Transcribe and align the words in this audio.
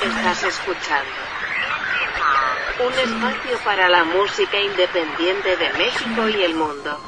Estás 0.00 0.44
escuchando 0.44 1.10
un 2.80 2.92
espacio 2.92 3.58
para 3.64 3.88
la 3.88 4.04
música 4.04 4.60
independiente 4.60 5.56
de 5.56 5.72
México 5.72 6.28
y 6.28 6.44
el 6.44 6.54
mundo. 6.54 7.00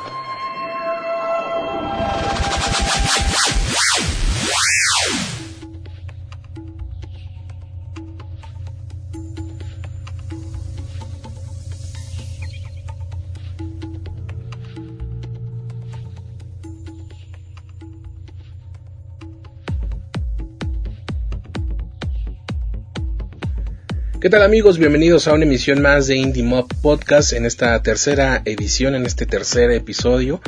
¿Qué 24.20 24.28
tal 24.28 24.42
amigos? 24.42 24.76
Bienvenidos 24.76 25.28
a 25.28 25.32
una 25.32 25.46
emisión 25.46 25.80
más 25.80 26.06
de 26.06 26.14
Indie 26.14 26.42
Mob 26.42 26.68
Podcast 26.82 27.32
en 27.32 27.46
esta 27.46 27.82
tercera 27.82 28.42
edición, 28.44 28.94
en 28.94 29.06
este 29.06 29.24
tercer 29.24 29.70
episodio. 29.70 30.42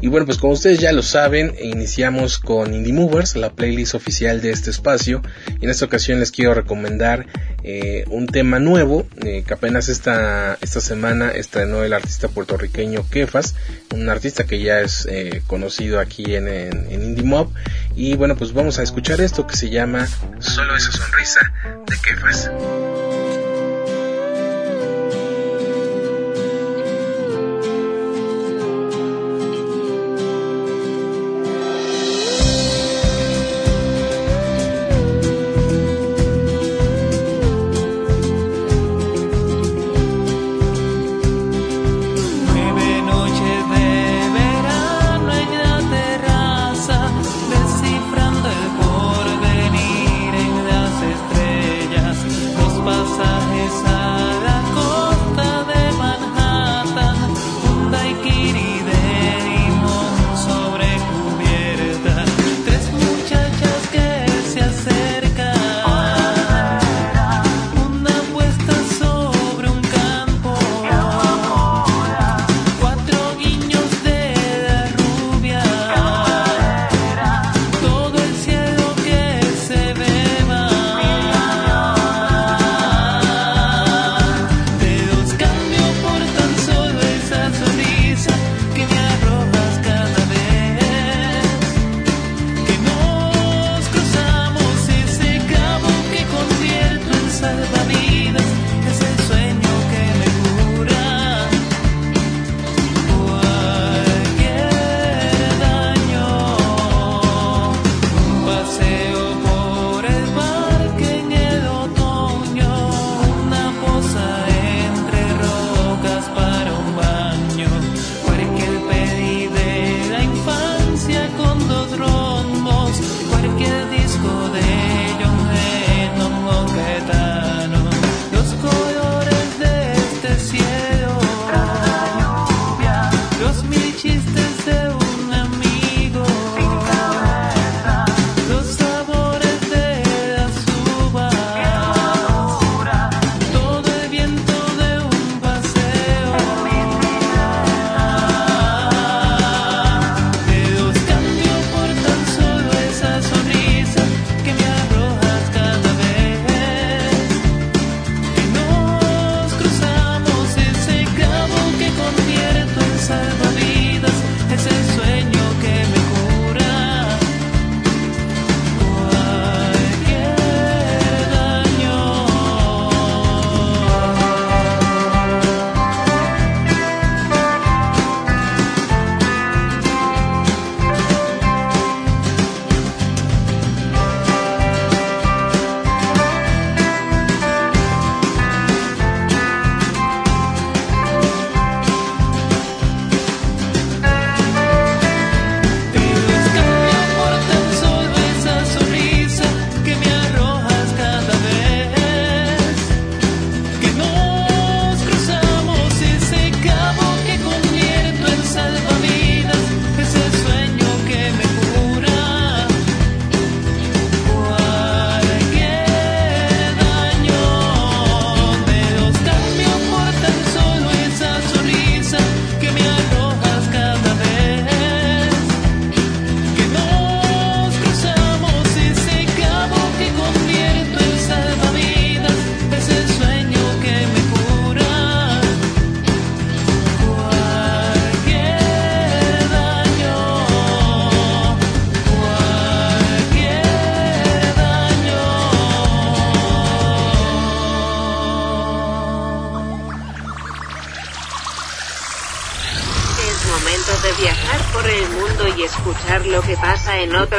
Y 0.00 0.08
bueno, 0.08 0.24
pues 0.24 0.38
como 0.38 0.54
ustedes 0.54 0.78
ya 0.78 0.92
lo 0.92 1.02
saben, 1.02 1.54
iniciamos 1.60 2.38
con 2.38 2.72
Indie 2.72 2.94
Movers, 2.94 3.36
la 3.36 3.50
playlist 3.50 3.94
oficial 3.94 4.40
de 4.40 4.50
este 4.50 4.70
espacio. 4.70 5.20
Y 5.60 5.66
en 5.66 5.70
esta 5.70 5.84
ocasión 5.84 6.20
les 6.20 6.30
quiero 6.30 6.54
recomendar 6.54 7.26
eh, 7.62 8.04
un 8.08 8.28
tema 8.28 8.58
nuevo 8.58 9.06
eh, 9.22 9.44
que 9.46 9.52
apenas 9.52 9.90
esta, 9.90 10.56
esta 10.62 10.80
semana 10.80 11.32
estrenó 11.32 11.84
el 11.84 11.92
artista 11.92 12.28
puertorriqueño 12.28 13.06
Kefas, 13.10 13.54
un 13.94 14.08
artista 14.08 14.44
que 14.44 14.62
ya 14.62 14.80
es 14.80 15.06
eh, 15.10 15.42
conocido 15.46 16.00
aquí 16.00 16.34
en, 16.34 16.48
en, 16.48 16.90
en 16.90 17.02
Indie 17.02 17.24
Mob. 17.24 17.52
Y 17.94 18.16
bueno, 18.16 18.36
pues 18.36 18.54
vamos 18.54 18.78
a 18.78 18.82
escuchar 18.82 19.20
esto 19.20 19.46
que 19.46 19.54
se 19.54 19.68
llama 19.68 20.08
Solo 20.38 20.74
esa 20.74 20.92
sonrisa 20.92 21.52
de 21.86 21.96
Kefas. 21.98 22.50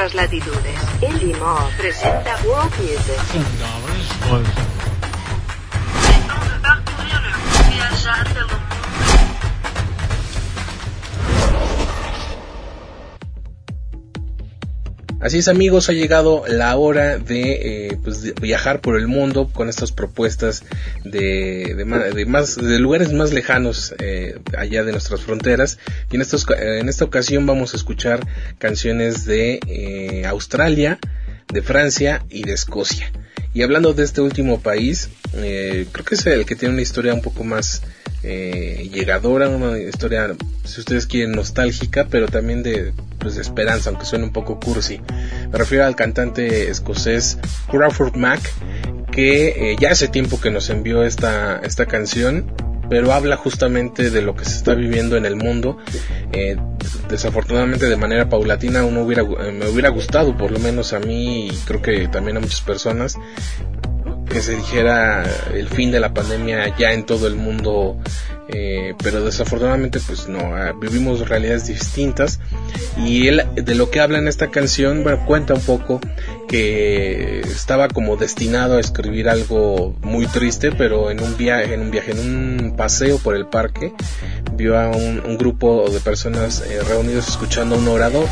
Otras 0.04 0.16
latitudes. 0.16 0.82
Indie 1.02 1.34
Mob 1.38 1.72
presenta 1.78 2.36
World 2.46 2.74
Music. 2.80 3.63
Así 15.24 15.38
es 15.38 15.48
amigos, 15.48 15.88
ha 15.88 15.94
llegado 15.94 16.44
la 16.50 16.76
hora 16.76 17.18
de, 17.18 17.88
eh, 17.88 17.98
pues, 18.04 18.34
viajar 18.42 18.82
por 18.82 19.00
el 19.00 19.08
mundo 19.08 19.50
con 19.54 19.70
estas 19.70 19.94
propuestas 19.94 20.66
de, 21.06 21.76
de, 21.78 22.66
de 22.68 22.80
lugares 22.80 23.14
más 23.14 23.32
lejanos 23.32 23.96
eh, 24.00 24.38
allá 24.58 24.84
de 24.84 24.92
nuestras 24.92 25.22
fronteras. 25.22 25.80
Y 26.12 26.16
en, 26.16 26.22
estos, 26.22 26.46
en 26.60 26.90
esta 26.90 27.06
ocasión 27.06 27.46
vamos 27.46 27.74
a 27.74 27.78
escuchar 27.78 28.28
canciones 28.58 29.24
de 29.24 29.62
eh, 29.66 30.26
Australia, 30.26 31.00
de 31.54 31.62
Francia 31.62 32.26
y 32.30 32.44
de 32.44 32.52
Escocia. 32.52 33.10
Y 33.54 33.62
hablando 33.62 33.94
de 33.94 34.04
este 34.04 34.22
último 34.22 34.60
país, 34.60 35.10
creo 35.32 36.06
que 36.06 36.16
es 36.16 36.26
el 36.26 36.46
que 36.46 36.56
tiene 36.56 36.74
una 36.74 36.82
historia 36.82 37.14
un 37.14 37.22
poco 37.22 37.44
más 37.44 37.82
eh, 38.26 38.90
llegadora, 38.94 39.50
una 39.50 39.78
historia, 39.78 40.34
si 40.64 40.80
ustedes 40.80 41.06
quieren, 41.08 41.34
nostálgica, 41.34 42.08
pero 42.10 42.28
también 42.28 42.64
de, 42.64 42.94
pues, 43.20 43.38
esperanza, 43.38 43.90
aunque 43.90 44.06
suene 44.06 44.24
un 44.24 44.32
poco 44.32 44.60
cursi. 44.62 45.02
Me 45.52 45.58
refiero 45.58 45.86
al 45.86 45.98
cantante 45.98 46.70
escocés 46.70 47.38
Crawford 47.70 48.16
Mack, 48.16 48.50
que 49.12 49.72
eh, 49.72 49.76
ya 49.80 49.92
hace 49.92 50.08
tiempo 50.08 50.40
que 50.40 50.52
nos 50.52 50.70
envió 50.70 51.04
esta, 51.04 51.60
esta 51.60 51.86
canción, 51.86 52.50
pero 52.90 53.14
habla 53.14 53.38
justamente 53.38 54.10
de 54.10 54.22
lo 54.22 54.36
que 54.36 54.46
se 54.46 54.58
está 54.58 54.74
viviendo 54.74 55.18
en 55.18 55.26
el 55.26 55.36
mundo. 55.36 55.78
Eh, 56.32 56.58
desafortunadamente 57.10 57.88
de 57.88 57.98
manera 57.98 58.30
paulatina 58.30 58.84
uno 58.84 59.02
hubiera, 59.02 59.24
me 59.24 59.68
hubiera 59.68 59.90
gustado, 59.90 60.36
por 60.38 60.52
lo 60.52 60.60
menos 60.60 60.94
a 60.94 61.00
mí 61.00 61.48
y 61.48 61.52
creo 61.66 61.82
que 61.82 62.08
también 62.08 62.38
a 62.38 62.40
muchas 62.40 62.62
personas, 62.62 63.18
que 64.30 64.42
se 64.42 64.56
dijera 64.56 65.24
el 65.54 65.68
fin 65.68 65.92
de 65.92 66.00
la 66.00 66.14
pandemia 66.14 66.76
ya 66.78 66.92
en 66.94 67.06
todo 67.06 67.28
el 67.28 67.36
mundo, 67.36 68.00
eh, 68.50 68.94
pero 69.02 69.24
desafortunadamente 69.24 70.00
pues 70.06 70.28
no, 70.28 70.56
ah, 70.56 70.74
vivimos 70.80 71.28
realidades 71.30 71.68
distintas 71.68 72.40
y 72.98 73.28
él 73.28 73.44
de 73.56 73.76
lo 73.76 73.90
que 73.90 74.02
habla 74.02 74.18
en 74.18 74.28
esta 74.28 74.52
canción, 74.52 75.04
bueno, 75.04 75.26
cuenta 75.26 75.54
un 75.54 75.62
poco 75.62 76.02
que 76.48 77.40
estaba 77.42 77.88
como 77.88 78.18
destinado 78.18 78.78
a 78.78 78.80
escribir 78.80 79.30
algo 79.30 79.96
muy 80.02 80.28
triste, 80.28 80.72
pero 80.72 81.10
en 81.10 81.22
un 81.22 81.38
viaje, 81.38 81.74
en 81.74 81.82
un 81.82 81.92
viaje, 81.92 82.12
en 82.12 82.20
un 82.20 82.76
paseo 82.76 83.18
por 83.18 83.36
el 83.36 83.48
parque, 83.48 83.94
vio 84.56 84.78
a 84.78 84.90
un, 84.90 85.38
grupo 85.38 85.90
de 85.90 86.00
personas 86.00 86.62
eh, 86.62 86.82
reunidos 86.88 87.28
escuchando 87.28 87.76
a 87.76 87.78
un 87.80 87.88
orador. 87.88 88.28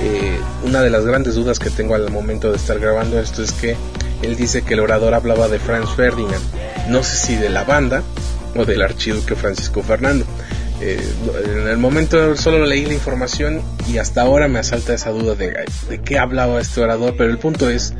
Eh, 0.00 0.38
una 0.62 0.82
de 0.82 0.90
las 0.90 1.04
grandes 1.04 1.34
dudas 1.34 1.58
que 1.58 1.70
tengo 1.70 1.96
al 1.96 2.10
momento 2.10 2.50
de 2.50 2.56
estar 2.56 2.78
grabando 2.78 3.18
esto 3.18 3.42
es 3.42 3.52
que 3.52 3.76
él 4.22 4.36
dice 4.36 4.62
que 4.62 4.74
el 4.74 4.80
orador 4.80 5.14
hablaba 5.14 5.48
de 5.48 5.58
Franz 5.58 5.90
Ferdinand, 5.96 6.42
no 6.88 7.02
sé 7.02 7.16
si 7.16 7.34
de 7.34 7.48
la 7.48 7.64
banda 7.64 8.04
o 8.54 8.64
del 8.64 8.82
archiduque 8.82 9.34
Francisco 9.34 9.82
Fernando. 9.82 10.24
Eh, 10.80 11.00
en 11.44 11.68
el 11.68 11.78
momento 11.78 12.36
solo 12.36 12.64
leí 12.64 12.86
la 12.86 12.94
información 12.94 13.62
y 13.92 13.98
hasta 13.98 14.22
ahora 14.22 14.46
me 14.46 14.60
asalta 14.60 14.94
esa 14.94 15.10
duda 15.10 15.34
de, 15.34 15.64
de 15.88 16.00
qué 16.02 16.18
hablaba 16.18 16.60
este 16.60 16.80
orador, 16.80 17.14
pero 17.16 17.30
el 17.30 17.38
punto 17.38 17.68
es 17.68 17.94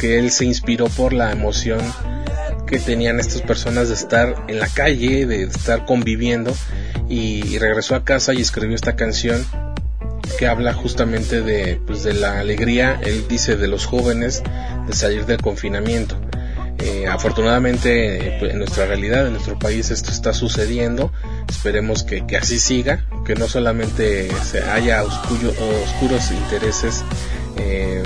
que 0.00 0.18
él 0.18 0.30
se 0.30 0.44
inspiró 0.44 0.86
por 0.86 1.12
la 1.12 1.32
emoción 1.32 1.80
que 2.66 2.78
tenían 2.78 3.20
estas 3.20 3.42
personas 3.42 3.88
de 3.88 3.94
estar 3.94 4.46
en 4.48 4.58
la 4.58 4.68
calle, 4.68 5.26
de 5.26 5.42
estar 5.42 5.84
conviviendo 5.84 6.54
y 7.08 7.58
regresó 7.58 7.94
a 7.94 8.04
casa 8.04 8.32
y 8.32 8.40
escribió 8.40 8.74
esta 8.74 8.96
canción 8.96 9.44
que 10.38 10.46
habla 10.46 10.72
justamente 10.72 11.42
de, 11.42 11.80
pues, 11.86 12.02
de 12.02 12.14
la 12.14 12.40
alegría, 12.40 12.98
él 13.02 13.26
dice, 13.28 13.56
de 13.56 13.68
los 13.68 13.86
jóvenes 13.86 14.42
de 14.86 14.94
salir 14.94 15.26
del 15.26 15.42
confinamiento. 15.42 16.18
Eh, 16.84 17.06
afortunadamente 17.06 18.36
pues, 18.40 18.52
en 18.52 18.58
nuestra 18.58 18.86
realidad, 18.86 19.26
en 19.26 19.34
nuestro 19.34 19.56
país 19.56 19.90
esto 19.90 20.10
está 20.10 20.34
sucediendo, 20.34 21.12
esperemos 21.48 22.02
que, 22.02 22.24
así 22.36 22.58
siga, 22.58 23.06
que 23.24 23.36
no 23.36 23.46
solamente 23.46 24.28
se 24.44 24.62
haya 24.62 25.04
oscuros 25.04 26.30
intereses 26.32 27.04
eh, 27.56 28.02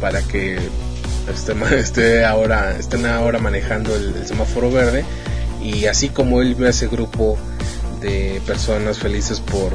para 0.00 0.22
que 0.22 0.58
esté, 1.76 2.24
ahora, 2.24 2.76
estén 2.76 3.06
ahora 3.06 3.38
manejando 3.38 3.94
el, 3.94 4.14
el 4.16 4.26
semáforo 4.26 4.72
verde. 4.72 5.04
Y 5.62 5.86
así 5.86 6.08
como 6.08 6.42
él 6.42 6.56
ve 6.56 6.66
a 6.66 6.70
ese 6.70 6.88
grupo 6.88 7.38
de 8.00 8.42
personas 8.44 8.98
felices 8.98 9.40
por, 9.40 9.72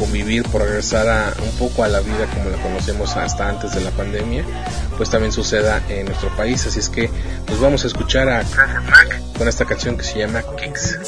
convivir, 0.00 0.44
por 0.44 0.62
regresar 0.62 1.08
a, 1.08 1.34
un 1.42 1.50
poco 1.58 1.84
a 1.84 1.88
la 1.88 2.00
vida 2.00 2.26
como 2.34 2.48
la 2.48 2.56
conocemos 2.56 3.16
hasta 3.16 3.48
antes 3.48 3.74
de 3.74 3.82
la 3.82 3.90
pandemia, 3.90 4.44
pues 5.00 5.08
también 5.08 5.32
suceda 5.32 5.82
en 5.88 6.04
nuestro 6.04 6.28
país. 6.36 6.66
Así 6.66 6.78
es 6.78 6.90
que 6.90 7.08
pues 7.46 7.58
vamos 7.58 7.84
a 7.84 7.86
escuchar 7.86 8.28
a 8.28 8.42
Mac 8.82 9.22
con 9.38 9.48
esta 9.48 9.64
canción 9.64 9.96
que 9.96 10.04
se 10.04 10.18
llama 10.18 10.42
Kicks. 10.58 10.98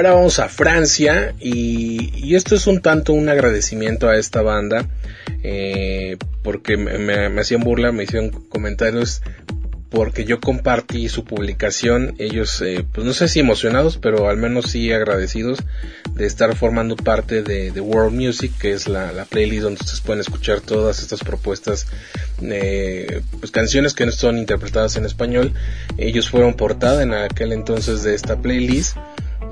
Ahora 0.00 0.14
vamos 0.14 0.38
a 0.38 0.48
Francia 0.48 1.34
y, 1.38 2.34
esto 2.34 2.54
es 2.54 2.66
un 2.66 2.80
tanto 2.80 3.12
un 3.12 3.28
agradecimiento 3.28 4.08
a 4.08 4.16
esta 4.16 4.40
banda 4.40 4.88
eh, 5.42 6.16
porque 6.42 6.78
me, 6.78 7.38
hacían 7.38 7.60
burla, 7.60 7.92
me 7.92 8.04
hicieron 8.04 8.30
comentarios 8.30 9.20
porque 9.90 10.24
yo 10.24 10.40
compartí 10.40 11.10
su 11.10 11.24
publicación, 11.24 12.14
ellos, 12.16 12.62
eh, 12.62 12.86
pues 12.90 13.06
no 13.06 13.12
sé 13.12 13.28
si 13.28 13.40
emocionados, 13.40 13.98
pero 13.98 14.30
al 14.30 14.38
menos 14.38 14.70
sí 14.70 14.90
agradecidos 14.90 15.58
de 16.14 16.24
estar 16.24 16.56
formando 16.56 16.96
parte 16.96 17.42
de, 17.42 17.78
World 17.78 18.14
Music, 18.14 18.52
que 18.58 18.72
es 18.72 18.88
la, 18.88 19.26
playlist 19.28 19.64
donde 19.64 19.80
ustedes 19.82 20.00
pueden 20.00 20.20
escuchar 20.20 20.62
todas 20.62 21.00
estas 21.00 21.20
propuestas, 21.20 21.88
eh, 22.40 23.20
pues 23.38 23.52
canciones 23.52 23.92
que 23.92 24.06
no 24.06 24.12
son 24.12 24.38
interpretadas 24.38 24.96
en 24.96 25.04
español. 25.04 25.52
Ellos 25.98 26.30
fueron 26.30 26.54
portada 26.54 27.02
en 27.02 27.12
aquel 27.12 27.52
entonces 27.52 28.02
de 28.02 28.14
esta 28.14 28.40
playlist. 28.40 28.96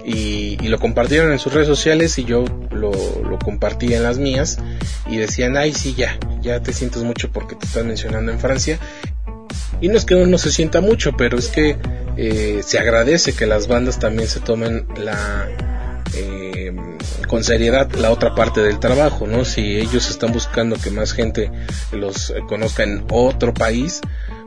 Y, 0.08 0.56
lo 0.68 0.78
compartieron 0.78 1.32
en 1.32 1.38
sus 1.38 1.52
redes 1.54 1.66
sociales 1.66 2.18
y 2.18 2.24
yo 2.24 2.44
lo, 2.70 2.90
lo, 2.90 3.38
compartí 3.38 3.94
en 3.94 4.02
las 4.02 4.18
mías 4.18 4.58
y 5.06 5.16
decían, 5.16 5.56
ay 5.56 5.72
sí, 5.72 5.94
ya, 5.96 6.18
ya 6.42 6.62
te 6.62 6.74
sientes 6.74 7.02
mucho 7.02 7.30
porque 7.32 7.56
te 7.56 7.64
están 7.64 7.86
mencionando 7.86 8.30
en 8.30 8.38
Francia 8.38 8.78
y 9.80 9.88
no 9.88 9.96
es 9.96 10.04
que 10.04 10.14
uno 10.14 10.38
se 10.38 10.50
sienta 10.50 10.80
mucho, 10.80 11.12
pero 11.16 11.38
es 11.38 11.48
que 11.48 11.76
eh, 12.16 12.60
se 12.64 12.78
agradece 12.78 13.32
que 13.32 13.46
las 13.46 13.68
bandas 13.68 13.98
también 13.98 14.28
se 14.28 14.40
tomen 14.40 14.86
la 14.96 15.48
eh, 16.14 16.74
con 17.28 17.44
seriedad 17.44 17.90
la 17.92 18.10
otra 18.10 18.34
parte 18.34 18.60
del 18.60 18.80
trabajo, 18.80 19.26
¿no? 19.26 19.44
Si 19.44 19.76
ellos 19.76 20.10
están 20.10 20.32
buscando 20.32 20.76
que 20.76 20.90
más 20.90 21.12
gente 21.12 21.50
los 21.92 22.32
conozca 22.48 22.82
en 22.82 23.04
otro 23.10 23.54
país, 23.54 24.00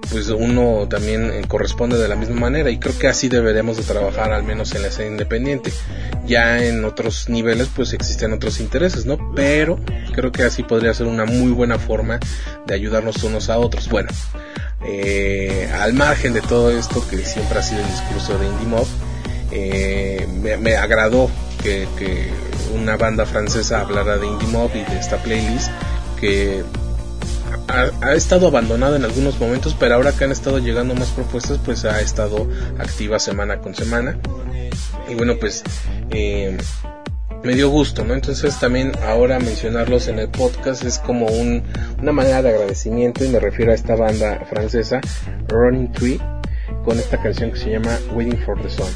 pues 0.10 0.30
uno 0.30 0.88
también 0.90 1.32
eh, 1.32 1.42
corresponde 1.48 1.98
de 1.98 2.08
la 2.08 2.16
misma 2.16 2.40
manera 2.40 2.70
y 2.70 2.80
creo 2.80 2.98
que 2.98 3.08
así 3.08 3.30
deberemos 3.30 3.78
de 3.78 3.84
trabajar 3.84 4.32
al 4.32 4.44
menos 4.44 4.74
en 4.76 4.82
la 4.82 4.90
escena 4.90 5.10
independiente. 5.10 5.72
Ya 6.26 6.64
en 6.64 6.84
otros 6.86 7.30
niveles 7.30 7.70
pues 7.76 7.94
existen 7.94 8.34
otros 8.34 8.60
intereses, 8.60 9.06
¿no? 9.06 9.34
Pero 9.36 9.80
creo 10.14 10.32
que 10.32 10.44
así 10.44 10.64
podría 10.64 10.94
ser 10.94 11.08
una 11.08 11.26
muy 11.26 11.52
buena 11.52 11.80
forma 11.80 12.20
de 12.66 12.74
ayudarnos 12.74 13.24
unos 13.24 13.50
a 13.50 13.58
otros. 13.58 13.90
Bueno, 13.90 14.10
eh, 14.86 15.70
al 15.80 15.94
margen 15.94 16.34
de 16.34 16.42
todo 16.42 16.72
esto 16.72 17.06
que 17.10 17.18
siempre 17.20 17.60
ha 17.60 17.64
sido 17.64 17.82
el 17.82 17.88
discurso 17.88 18.38
de 18.38 18.48
Indie 18.48 18.68
Mob, 18.68 18.88
eh, 19.52 20.28
me, 20.60 20.76
agradó 20.76 21.30
que, 21.64 21.88
una 22.74 22.96
banda 22.96 23.26
francesa 23.26 23.82
hablara 23.82 24.18
de 24.18 24.28
Indie 24.28 24.48
Mob 24.48 24.72
y 24.74 24.84
de 24.84 24.98
esta 24.98 25.18
playlist 25.18 25.70
que 26.20 26.64
ha, 27.68 28.14
estado 28.14 28.48
abandonada 28.48 28.98
en 28.98 29.06
algunos 29.06 29.40
momentos, 29.40 29.76
pero 29.80 29.96
ahora 29.96 30.12
que 30.12 30.24
han 30.24 30.32
estado 30.32 30.60
llegando 30.60 30.96
más 30.96 31.10
propuestas, 31.10 31.60
pues 31.64 31.86
ha 31.86 32.00
estado 32.02 32.48
activa 32.80 33.20
semana 33.20 33.60
con 33.60 33.76
semana. 33.76 34.18
Y 35.10 35.16
bueno, 35.16 35.38
pues 35.40 35.64
eh, 36.12 36.58
me 37.44 37.56
dio 37.56 37.70
gusto, 37.70 38.06
¿no? 38.06 38.14
Entonces 38.14 38.60
también 38.60 38.92
ahora 39.06 39.40
mencionarlos 39.40 40.08
en 40.08 40.20
el 40.20 40.30
podcast 40.30 40.84
es 40.84 41.00
como 41.00 41.28
un, 41.28 41.64
una 42.00 42.12
manera 42.12 42.42
de 42.42 42.50
agradecimiento 42.50 43.26
y 43.26 43.30
me 43.30 43.40
refiero 43.40 43.72
a 43.72 43.76
esta 43.76 43.96
banda 43.96 44.46
francesa, 44.50 45.02
Running 45.48 45.92
Tree, 45.92 46.20
con 46.86 46.98
esta 46.98 47.22
canción 47.22 47.52
que 47.52 47.60
se 47.60 47.72
llama 47.72 47.98
Waiting 48.14 48.40
for 48.40 48.62
the 48.62 48.70
Sun. 48.70 48.88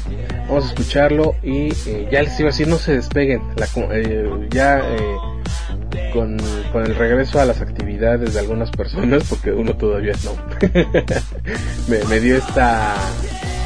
Vamos 0.48 0.64
a 0.64 0.68
escucharlo 0.68 1.34
y 1.42 1.72
eh, 1.88 2.08
ya 2.10 2.22
les 2.22 2.38
iba 2.38 2.48
a 2.48 2.52
decir 2.52 2.68
no 2.68 2.78
se 2.78 2.94
despeguen, 2.94 3.42
la, 3.56 3.66
eh, 3.92 4.48
ya 4.50 4.78
eh, 4.78 5.16
con, 6.16 6.36
con, 6.72 6.84
el 6.84 6.94
regreso 6.94 7.40
a 7.40 7.44
las 7.44 7.60
actividades 7.60 8.34
de 8.34 8.40
algunas 8.40 8.70
personas, 8.70 9.24
porque 9.28 9.52
uno 9.52 9.76
todavía 9.76 10.14
no, 10.24 10.32
me, 11.88 12.02
me 12.04 12.20
dio 12.20 12.36
esta 12.36 12.94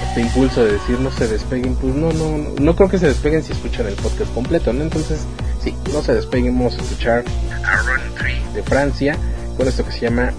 este 0.09 0.23
impulso 0.23 0.65
de 0.65 0.73
decir 0.73 0.99
no 0.99 1.13
se 1.13 1.29
despeguen, 1.29 1.77
pues 1.77 1.95
no, 1.95 2.13
no, 2.13 2.39
no 2.61 2.75
creo 2.75 2.89
que 2.89 2.99
se 2.99 3.07
despeguen 3.07 3.45
si 3.45 3.53
escuchan 3.53 3.87
el 3.87 3.95
podcast 3.95 4.35
completo, 4.35 4.73
¿no? 4.73 4.83
Entonces, 4.83 5.21
sí, 5.63 5.73
no 5.93 6.03
se 6.03 6.15
despeguen, 6.15 6.59
vamos 6.59 6.77
a 6.77 6.83
escuchar 6.83 7.25
de 8.53 8.63
Francia 8.65 9.17
con 9.57 9.69
esto 9.69 9.85
que 9.85 9.93
se 9.93 10.01
llama 10.01 10.33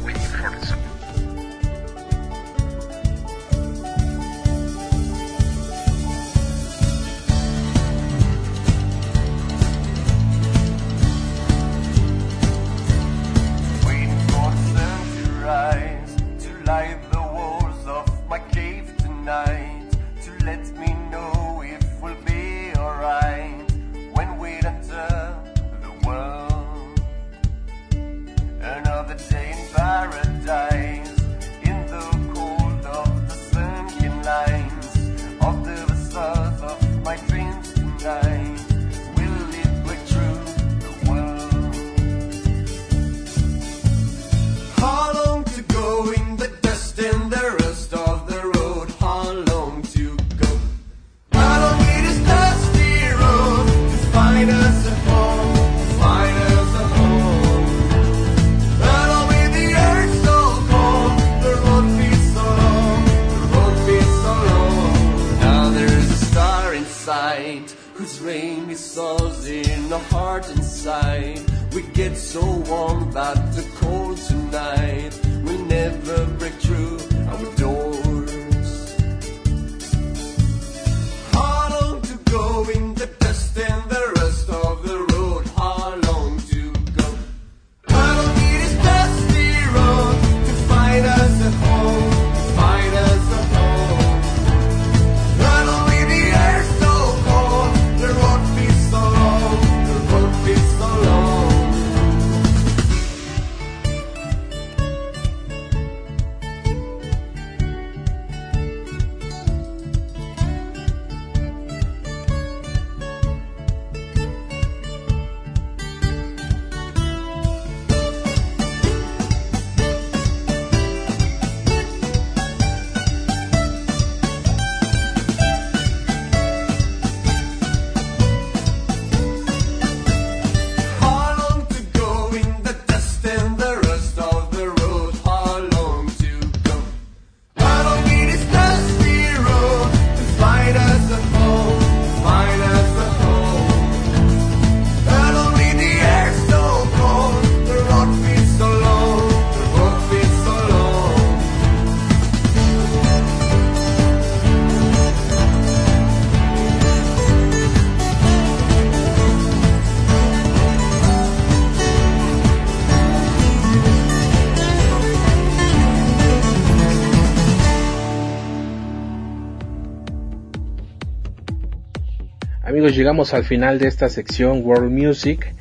llegamos 173.01 173.34
al 173.34 173.43
final 173.43 173.79
de 173.79 173.88
esta 173.88 174.10
sección 174.10 174.62
World 174.63 174.91
Music. 174.91 175.55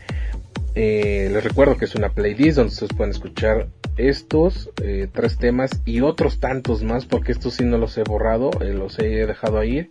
Eh, 0.74 1.30
les 1.32 1.42
recuerdo 1.42 1.78
que 1.78 1.86
es 1.86 1.94
una 1.94 2.10
playlist 2.10 2.58
donde 2.58 2.74
ustedes 2.74 2.92
pueden 2.92 3.12
escuchar 3.12 3.68
estos 3.96 4.68
eh, 4.82 5.08
tres 5.10 5.38
temas 5.38 5.70
y 5.86 6.02
otros 6.02 6.38
tantos 6.38 6.82
más 6.82 7.06
porque 7.06 7.32
estos 7.32 7.54
sí 7.54 7.64
no 7.64 7.78
los 7.78 7.96
he 7.96 8.02
borrado, 8.02 8.50
eh, 8.60 8.74
los 8.74 8.98
he 8.98 9.24
dejado 9.24 9.58
ahí. 9.58 9.88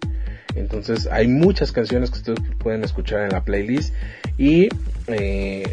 Entonces 0.53 1.07
hay 1.11 1.27
muchas 1.27 1.71
canciones 1.71 2.11
que 2.11 2.19
ustedes 2.19 2.39
pueden 2.59 2.83
escuchar 2.83 3.23
en 3.23 3.29
la 3.29 3.43
playlist 3.43 3.95
y 4.37 4.69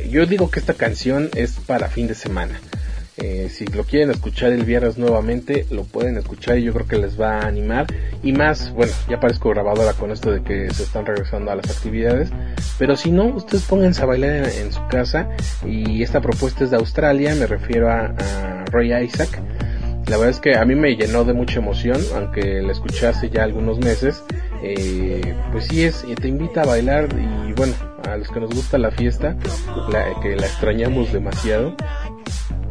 yo 0.09 0.25
digo 0.25 0.51
que 0.51 0.61
esta 0.61 0.73
canción 0.73 1.29
es 1.35 1.59
para 1.67 1.89
fin 1.89 2.07
de 2.07 2.15
semana. 2.15 2.59
Eh, 3.19 3.49
si 3.51 3.65
lo 3.67 3.85
quieren 3.85 4.11
escuchar 4.11 4.53
el 4.53 4.65
viernes 4.65 4.99
nuevamente, 4.99 5.67
lo 5.71 5.85
pueden 5.85 6.19
escuchar 6.19 6.59
y 6.59 6.65
yo 6.65 6.75
creo 6.75 6.87
que 6.87 6.99
les 6.99 7.19
va 7.19 7.39
a 7.39 7.47
animar. 7.47 7.87
Y 8.23 8.33
más, 8.33 8.71
bueno, 8.73 8.93
ya 9.09 9.21
parezco 9.21 9.51
grabadora 9.51 9.95
con 9.95 10.11
esto 10.11 10.31
de 10.31 10.43
que 10.43 10.71
se 10.73 10.83
están 10.83 11.07
regresando 11.07 11.51
a 11.51 11.57
las 11.57 11.71
actividades. 11.71 12.31
Pero 12.79 12.95
si 12.97 13.11
no, 13.11 13.25
ustedes 13.25 13.65
pónganse 13.65 14.03
a 14.03 14.07
bailar 14.07 14.49
en, 14.49 14.73
su 14.73 14.87
casa. 14.89 15.31
Y 15.65 16.03
esta 16.03 16.21
propuesta 16.21 16.65
es 16.65 16.71
de 16.71 16.77
Australia, 16.77 17.35
me 17.35 17.47
refiero 17.47 17.91
a, 17.91 18.15
Roy 18.71 18.93
Isaac. 18.93 19.41
La 20.09 20.19
verdad 20.19 20.31
es 20.31 20.41
que 20.41 20.57
a 20.57 20.65
mí 20.65 20.75
me 20.75 20.95
llenó 20.95 21.25
de 21.25 21.33
mucha 21.33 21.59
emoción, 21.59 22.01
aunque 22.15 22.61
la 22.63 22.73
escuché 22.73 23.07
hace 23.07 23.31
ya 23.31 23.45
algunos 23.45 23.79
meses. 23.79 24.23
Eh, 24.63 25.35
pues 25.53 25.67
sí 25.67 25.85
es, 25.85 26.05
te 26.21 26.29
invita 26.29 26.63
a 26.63 26.67
bailar 26.67 27.09
y 27.13 27.53
bueno, 27.55 27.75
a 28.09 28.17
los 28.17 28.29
que 28.29 28.41
nos 28.41 28.55
gusta 28.55 28.79
la 28.79 28.91
fiesta, 28.91 29.37
que 30.23 30.37
la 30.37 30.47
extrañamos 30.47 31.13
demasiado, 31.13 31.77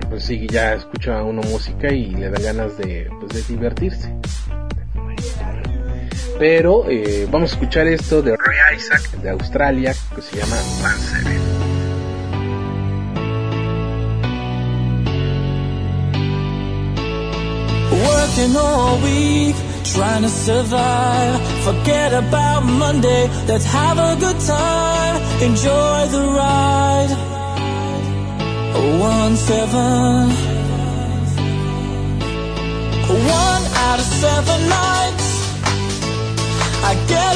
pues 0.09 0.23
sí, 0.23 0.47
ya 0.49 0.73
escucha 0.73 1.23
uno 1.23 1.41
música 1.43 1.91
y 1.91 2.11
le 2.11 2.29
da 2.29 2.39
ganas 2.39 2.77
de, 2.77 3.09
pues, 3.19 3.33
de 3.33 3.53
divertirse. 3.53 4.13
Pero 6.37 6.89
eh, 6.89 7.27
vamos 7.31 7.51
a 7.51 7.55
escuchar 7.55 7.87
esto 7.87 8.21
de 8.21 8.35
Roy 8.35 8.55
Isaac 8.75 9.09
de 9.21 9.29
Australia 9.29 9.95
que 10.13 10.21
se 10.21 10.37
llama. 10.37 10.55
Working 17.91 18.55
all 18.57 19.01
week, 19.01 19.55
trying 19.85 20.23
to 20.23 20.29
survive. 20.29 21.39
Forget 21.63 22.13
about 22.13 22.63
Monday, 22.65 23.29
let's 23.47 23.65
have 23.65 23.97
a 23.97 24.17
good 24.19 24.39
time. 24.41 25.21
Enjoy 25.41 26.07
the 26.11 26.21
ride. 26.35 27.44
Seven. 29.35 30.29
One 33.07 33.63
out 33.87 33.99
of 33.99 34.05
seven 34.05 34.69
nights, 34.69 35.29
I 36.83 36.95
get 37.07 37.34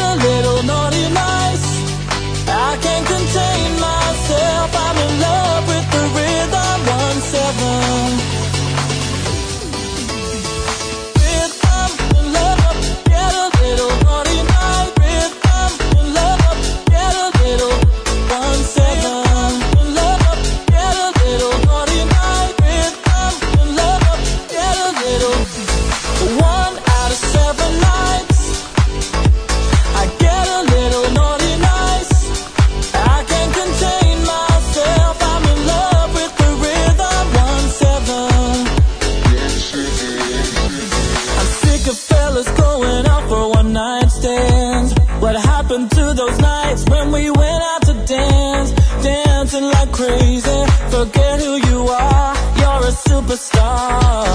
superstar. 53.29 54.25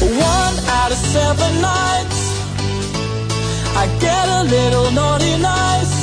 One 0.00 0.56
out 0.68 0.92
of 0.92 0.98
seven 0.98 1.60
nights, 1.60 2.20
I 3.76 3.86
get 3.98 4.28
a 4.28 4.42
little 4.44 4.90
naughty 4.92 5.36
nice. 5.38 5.94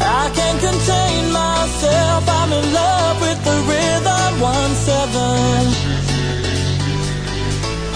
I 0.00 0.30
can't 0.34 0.60
contain 0.60 1.32
myself, 1.32 2.28
I'm 2.28 2.52
in 2.52 2.72
love 2.72 3.20
with 3.20 3.44
the 3.44 3.56
rhythm. 3.68 4.40
One 4.40 4.74
seven. 4.86 5.66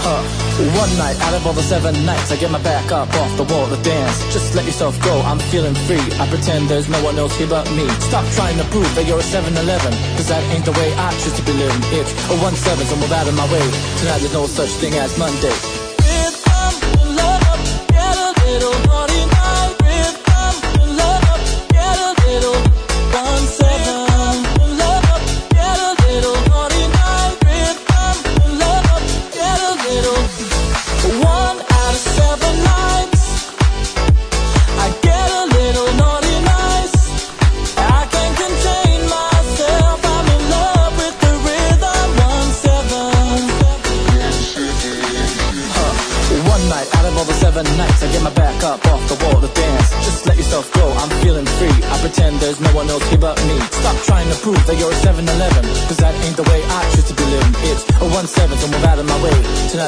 Huh. 0.03 0.32
There's 6.67 6.89
no 6.89 7.01
one 7.03 7.17
else 7.17 7.35
here 7.37 7.47
but 7.47 7.65
me. 7.71 7.89
Stop 7.99 8.25
trying 8.33 8.57
to 8.57 8.65
prove 8.65 8.93
that 8.95 9.07
you're 9.07 9.19
a 9.19 9.23
7-Eleven, 9.23 9.93
cause 10.15 10.27
that 10.29 10.43
ain't 10.53 10.65
the 10.65 10.73
way 10.73 10.93
I 10.93 11.11
choose 11.21 11.33
to 11.37 11.43
be 11.43 11.53
living. 11.53 11.81
It's 11.97 12.13
a 12.29 12.37
1-7, 12.37 12.85
so 12.85 12.95
move 12.95 13.11
out 13.11 13.27
of 13.27 13.35
my 13.35 13.51
way. 13.51 13.65
Tonight 13.97 14.19
there's 14.19 14.33
no 14.33 14.45
such 14.45 14.69
thing 14.77 14.93
as 14.93 15.17
Monday. 15.17 15.82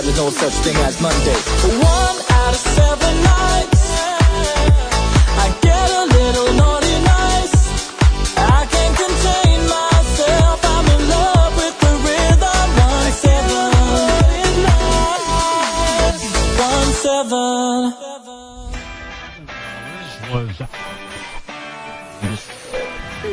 There's 0.06 0.18
no 0.18 0.30
such 0.30 0.54
thing 0.64 0.76
as 0.86 1.02
Monday. 1.02 1.36
One 1.82 2.18
out 2.38 2.54
of 2.54 2.62
seven 2.78 3.16
nights 3.24 3.84
I 5.44 5.48
get 5.66 5.90
a 6.02 6.06
little 6.18 6.54
naughty 6.62 6.98
nice. 7.02 7.56
I 8.38 8.66
can't 8.74 8.96
contain 9.04 9.60
myself 9.78 10.60
I'm 10.64 10.86
in 10.96 11.02
love 11.10 11.52
with 11.58 11.76
the 11.86 11.94
rhythm. 12.06 12.70
One 12.86 13.14
seven 13.26 13.72
One 16.62 16.92
seven. 17.04 17.94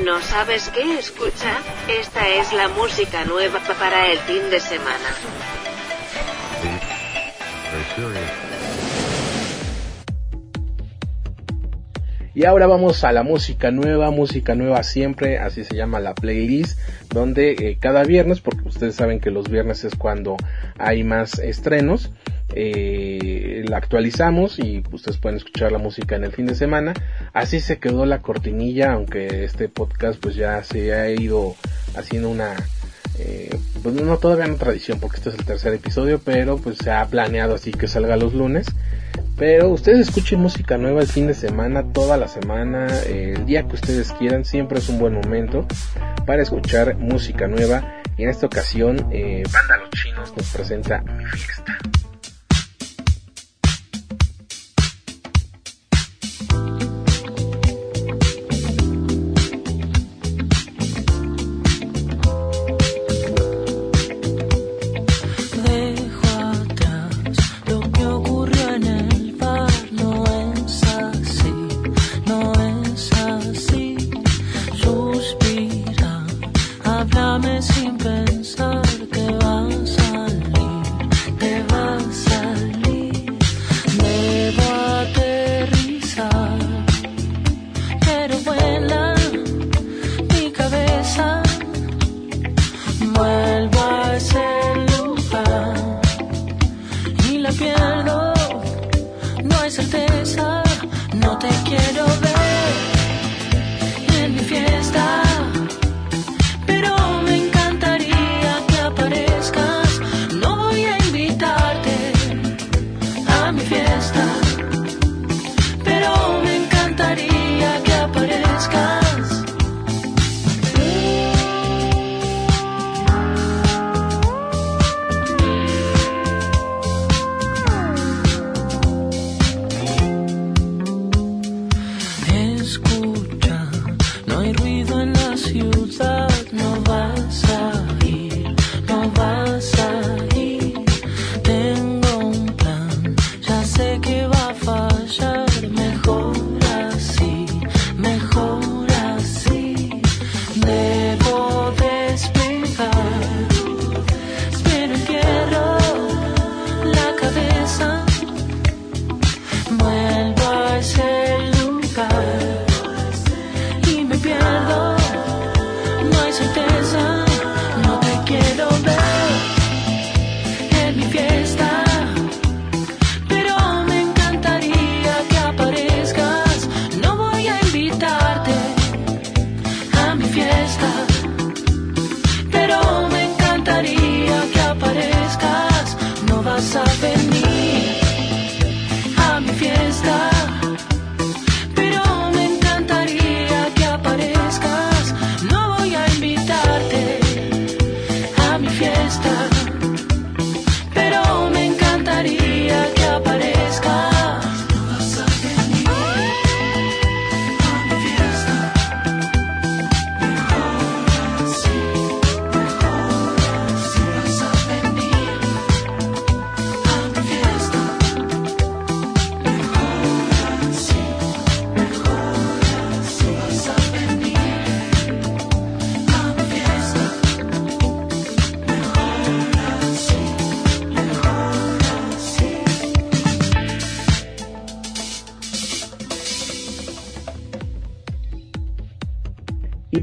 ¿No 0.05 0.21
sabes 0.23 0.71
qué 0.71 0.99
escuchar? 0.99 1.61
Esta 1.89 2.29
es 2.29 2.53
la 2.53 2.69
música 2.69 3.25
nueva 3.25 3.61
para 3.79 4.09
el 4.11 4.19
fin 4.21 4.51
de 4.51 4.59
semana. 4.59 5.52
Y 12.35 12.45
ahora 12.47 12.67
vamos 12.67 13.05
a 13.05 13.13
la 13.13 13.23
música 13.23 13.71
nueva, 13.71 14.11
música 14.11 14.55
nueva 14.55 14.83
siempre, 14.83 15.39
así 15.39 15.65
se 15.65 15.77
llama 15.77 16.01
la 16.01 16.15
playlist, 16.15 16.79
donde 17.11 17.53
eh, 17.53 17.79
cada 17.79 18.05
viernes, 18.05 18.41
porque 18.41 18.69
ustedes 18.69 18.95
saben 18.95 19.21
que 19.21 19.31
los 19.31 19.51
viernes 19.51 19.85
es 19.85 19.95
cuando 19.95 20.37
hay 20.79 21.05
más 21.05 21.39
estrenos, 21.39 22.11
eh, 22.55 23.65
la 23.67 23.79
actualizamos 23.79 24.59
y 24.59 24.83
ustedes 24.93 25.19
pueden 25.19 25.39
escuchar 25.39 25.73
la 25.73 25.79
música 25.79 26.17
en 26.17 26.25
el 26.25 26.33
fin 26.33 26.47
de 26.47 26.55
semana. 26.55 26.95
Así 27.33 27.61
se 27.61 27.79
quedó 27.79 28.07
la 28.07 28.21
cortinilla, 28.21 28.93
aunque 28.93 29.45
este 29.45 29.69
podcast 29.69 30.21
pues 30.21 30.35
ya 30.35 30.63
se 30.63 30.93
ha 30.95 31.11
ido 31.11 31.55
haciendo 31.97 32.31
una, 32.31 32.57
eh, 33.19 33.57
pues 33.83 33.95
no 33.95 34.17
todavía 34.19 34.47
una 34.47 34.57
tradición 34.57 34.99
porque 35.01 35.17
este 35.19 35.31
es 35.31 35.37
el 35.37 35.45
tercer 35.45 35.75
episodio, 35.75 36.21
pero 36.25 36.57
pues 36.59 36.79
se 36.79 36.91
ha 36.91 37.07
planeado 37.07 37.55
así 37.55 37.73
que 37.73 37.89
salga 37.89 38.17
los 38.17 38.35
lunes. 38.35 38.67
Pero 39.37 39.71
ustedes 39.71 40.09
escuchen 40.09 40.41
música 40.41 40.79
nueva 40.79 41.01
el 41.01 41.09
fin 41.09 41.27
de 41.27 41.35
semana, 41.35 41.85
toda 41.93 42.17
la 42.17 42.29
semana, 42.29 42.87
el 43.03 43.45
día 43.47 43.67
que 43.67 43.75
ustedes 43.75 44.13
quieran, 44.13 44.45
siempre 44.45 44.79
es 44.79 44.89
un 44.89 44.99
buen 44.99 45.15
momento 45.15 45.67
para 46.27 46.43
escuchar 46.43 46.97
música 46.97 47.49
nueva. 47.49 48.03
Y 48.17 48.25
en 48.25 48.29
esta 48.29 48.47
ocasión, 48.47 49.09
eh, 49.11 49.43
Banda 49.53 49.79
Los 49.79 49.91
Chinos 49.91 50.33
nos 50.37 50.53
presenta 50.53 51.03
Mi 51.03 51.25
Fiesta. 51.27 51.79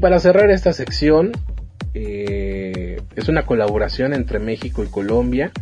Para 0.00 0.18
cerrar 0.18 0.50
esta 0.50 0.72
sección, 0.72 1.32
eh, 1.92 3.00
es 3.16 3.28
una 3.28 3.44
colaboración 3.44 4.14
entre 4.14 4.38
México 4.38 4.82
y 4.82 4.86
Colombia 4.86 5.52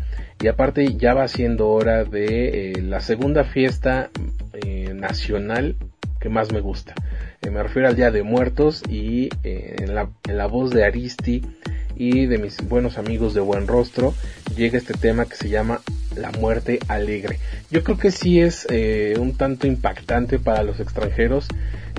y 0.41 0.47
aparte 0.47 0.95
ya 0.95 1.15
va 1.15 1.27
siendo 1.27 1.69
hora 1.69 2.05
de 2.05 2.71
eh, 2.71 2.83
la 2.83 3.01
segunda 3.01 3.45
fiesta 3.45 4.11
eh, 4.53 4.93
nacional 4.95 5.77
que 6.21 6.29
más 6.29 6.53
me 6.53 6.61
gusta. 6.61 6.95
me 7.51 7.63
refiero 7.63 7.89
al 7.89 7.97
Día 7.97 8.11
de 8.11 8.23
Muertos 8.23 8.83
y 8.89 9.29
en 9.43 9.95
la, 9.95 10.09
en, 10.29 10.37
la, 10.37 10.47
voz 10.47 10.71
de 10.71 10.85
Aristi 10.85 11.43
y 11.97 12.27
de 12.27 12.39
mis 12.39 12.57
buenos 12.69 12.99
amigos 12.99 13.35
de 13.35 13.41
Buen 13.41 13.67
Rostro 13.67 14.15
llega 14.57 14.79
este 14.79 14.95
tema 14.95 15.27
que 15.27 15.37
se 15.37 15.49
llama 15.49 15.81
La 16.17 16.33
muerte 16.33 16.81
alegre. 16.89 17.39
Yo 17.71 17.85
creo 17.85 17.99
que 17.99 18.11
sí 18.11 18.41
es 18.41 18.67
un 19.17 19.37
tanto 19.37 19.69
impactante 19.69 20.41
para 20.41 20.65
los 20.65 20.81
extranjeros 20.81 21.47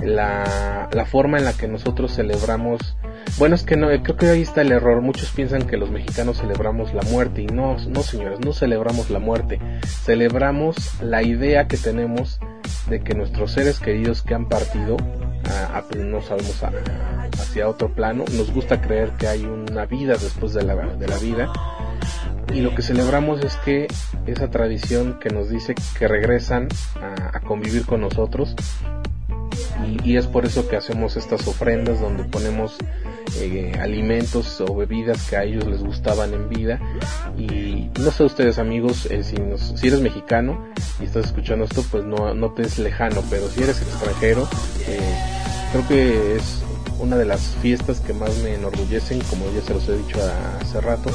la, 0.02 0.88
la 0.92 1.04
forma 1.04 1.38
en 1.38 1.44
la 1.44 1.52
que 1.52 1.68
nosotros 1.68 2.14
celebramos 2.14 2.96
bueno, 3.38 3.54
es 3.54 3.62
que 3.62 3.76
no, 3.76 3.88
creo 4.02 4.16
que 4.16 4.28
ahí 4.28 4.42
está 4.42 4.62
el 4.62 4.72
error. 4.72 5.00
Muchos 5.00 5.30
piensan 5.30 5.66
que 5.66 5.76
los 5.76 5.90
mexicanos 5.90 6.38
celebramos 6.38 6.92
la 6.92 7.02
muerte 7.02 7.42
y 7.42 7.46
no, 7.46 7.76
no 7.88 8.02
señores, 8.02 8.40
no 8.40 8.52
celebramos 8.52 9.10
la 9.10 9.18
muerte. 9.18 9.58
Celebramos 10.04 10.76
la 11.02 11.22
idea 11.22 11.66
que 11.66 11.76
tenemos 11.76 12.38
de 12.88 13.00
que 13.00 13.14
nuestros 13.14 13.52
seres 13.52 13.78
queridos 13.78 14.22
que 14.22 14.34
han 14.34 14.48
partido, 14.48 14.96
a, 15.72 15.82
pues, 15.82 16.04
no 16.04 16.20
sabemos 16.20 16.62
hacia 17.40 17.68
otro 17.68 17.94
plano, 17.94 18.24
nos 18.36 18.52
gusta 18.52 18.80
creer 18.80 19.12
que 19.12 19.28
hay 19.28 19.44
una 19.44 19.86
vida 19.86 20.14
después 20.14 20.52
de 20.52 20.62
la, 20.62 20.74
de 20.74 21.08
la 21.08 21.18
vida. 21.18 21.52
Y 22.52 22.60
lo 22.60 22.74
que 22.74 22.82
celebramos 22.82 23.42
es 23.44 23.56
que 23.56 23.86
esa 24.26 24.50
tradición 24.50 25.18
que 25.20 25.30
nos 25.30 25.48
dice 25.48 25.74
que 25.98 26.08
regresan 26.08 26.68
a, 27.00 27.36
a 27.36 27.40
convivir 27.40 27.86
con 27.86 28.00
nosotros 28.00 28.56
y, 30.04 30.16
es 30.16 30.26
por 30.26 30.46
eso 30.46 30.68
que 30.68 30.76
hacemos 30.76 31.16
estas 31.16 31.46
ofrendas 31.46 32.00
donde 32.00 32.24
ponemos 32.24 32.76
eh, 33.38 33.72
alimentos 33.80 34.60
o 34.60 34.74
bebidas 34.74 35.28
que 35.28 35.36
a 35.36 35.44
ellos 35.44 35.66
les 35.66 35.82
gustaban 35.82 36.34
en 36.34 36.48
vida. 36.48 36.80
Y 37.38 37.90
no 38.00 38.10
sé 38.10 38.24
ustedes 38.24 38.58
amigos 38.58 39.06
eh, 39.06 39.22
si, 39.22 39.36
si 39.76 39.88
eres 39.88 40.00
mexicano 40.00 40.64
y 41.00 41.04
estás 41.04 41.26
escuchando 41.26 41.64
esto 41.64 41.84
pues 41.90 42.04
no, 42.04 42.34
no 42.34 42.52
te 42.52 42.62
es 42.62 42.78
lejano 42.78 43.22
pero 43.30 43.48
si 43.48 43.62
eres 43.62 43.80
extranjero 43.80 44.48
eh, 44.86 45.00
creo 45.72 45.88
que 45.88 46.36
es 46.36 46.62
una 46.98 47.16
de 47.16 47.24
las 47.24 47.40
fiestas 47.62 48.00
que 48.00 48.12
más 48.12 48.36
me 48.38 48.54
enorgullecen 48.54 49.20
como 49.30 49.46
ya 49.54 49.62
se 49.62 49.74
los 49.74 49.88
he 49.88 49.96
dicho 49.96 50.18
hace 50.60 50.80
rato 50.80 51.10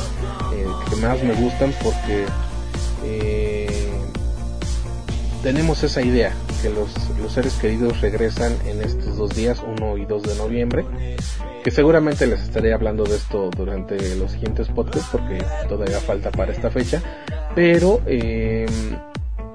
que 0.89 0.95
más 0.97 1.21
me 1.23 1.33
gustan 1.35 1.73
porque 1.83 2.25
tenemos 5.43 5.83
esa 5.83 6.01
idea 6.01 6.33
que 6.65 6.71
los, 6.71 6.89
los, 7.21 7.31
seres 7.31 7.53
queridos 7.61 8.01
regresan 8.01 8.51
en 8.65 8.81
estos 8.81 9.17
dos 9.17 9.35
días, 9.35 9.61
1 9.63 9.97
y 9.97 10.05
2 10.05 10.23
de 10.23 10.35
noviembre, 10.35 10.83
que 11.63 11.69
seguramente 11.69 12.25
les 12.25 12.41
estaré 12.41 12.73
hablando 12.73 13.03
de 13.03 13.17
esto 13.17 13.51
durante 13.55 14.15
los 14.15 14.31
siguientes 14.31 14.67
podcasts 14.69 15.09
porque 15.11 15.45
todavía 15.69 15.99
falta 15.99 16.31
para 16.31 16.51
esta 16.51 16.71
fecha, 16.71 17.03
pero 17.53 18.01
eh, 18.07 18.65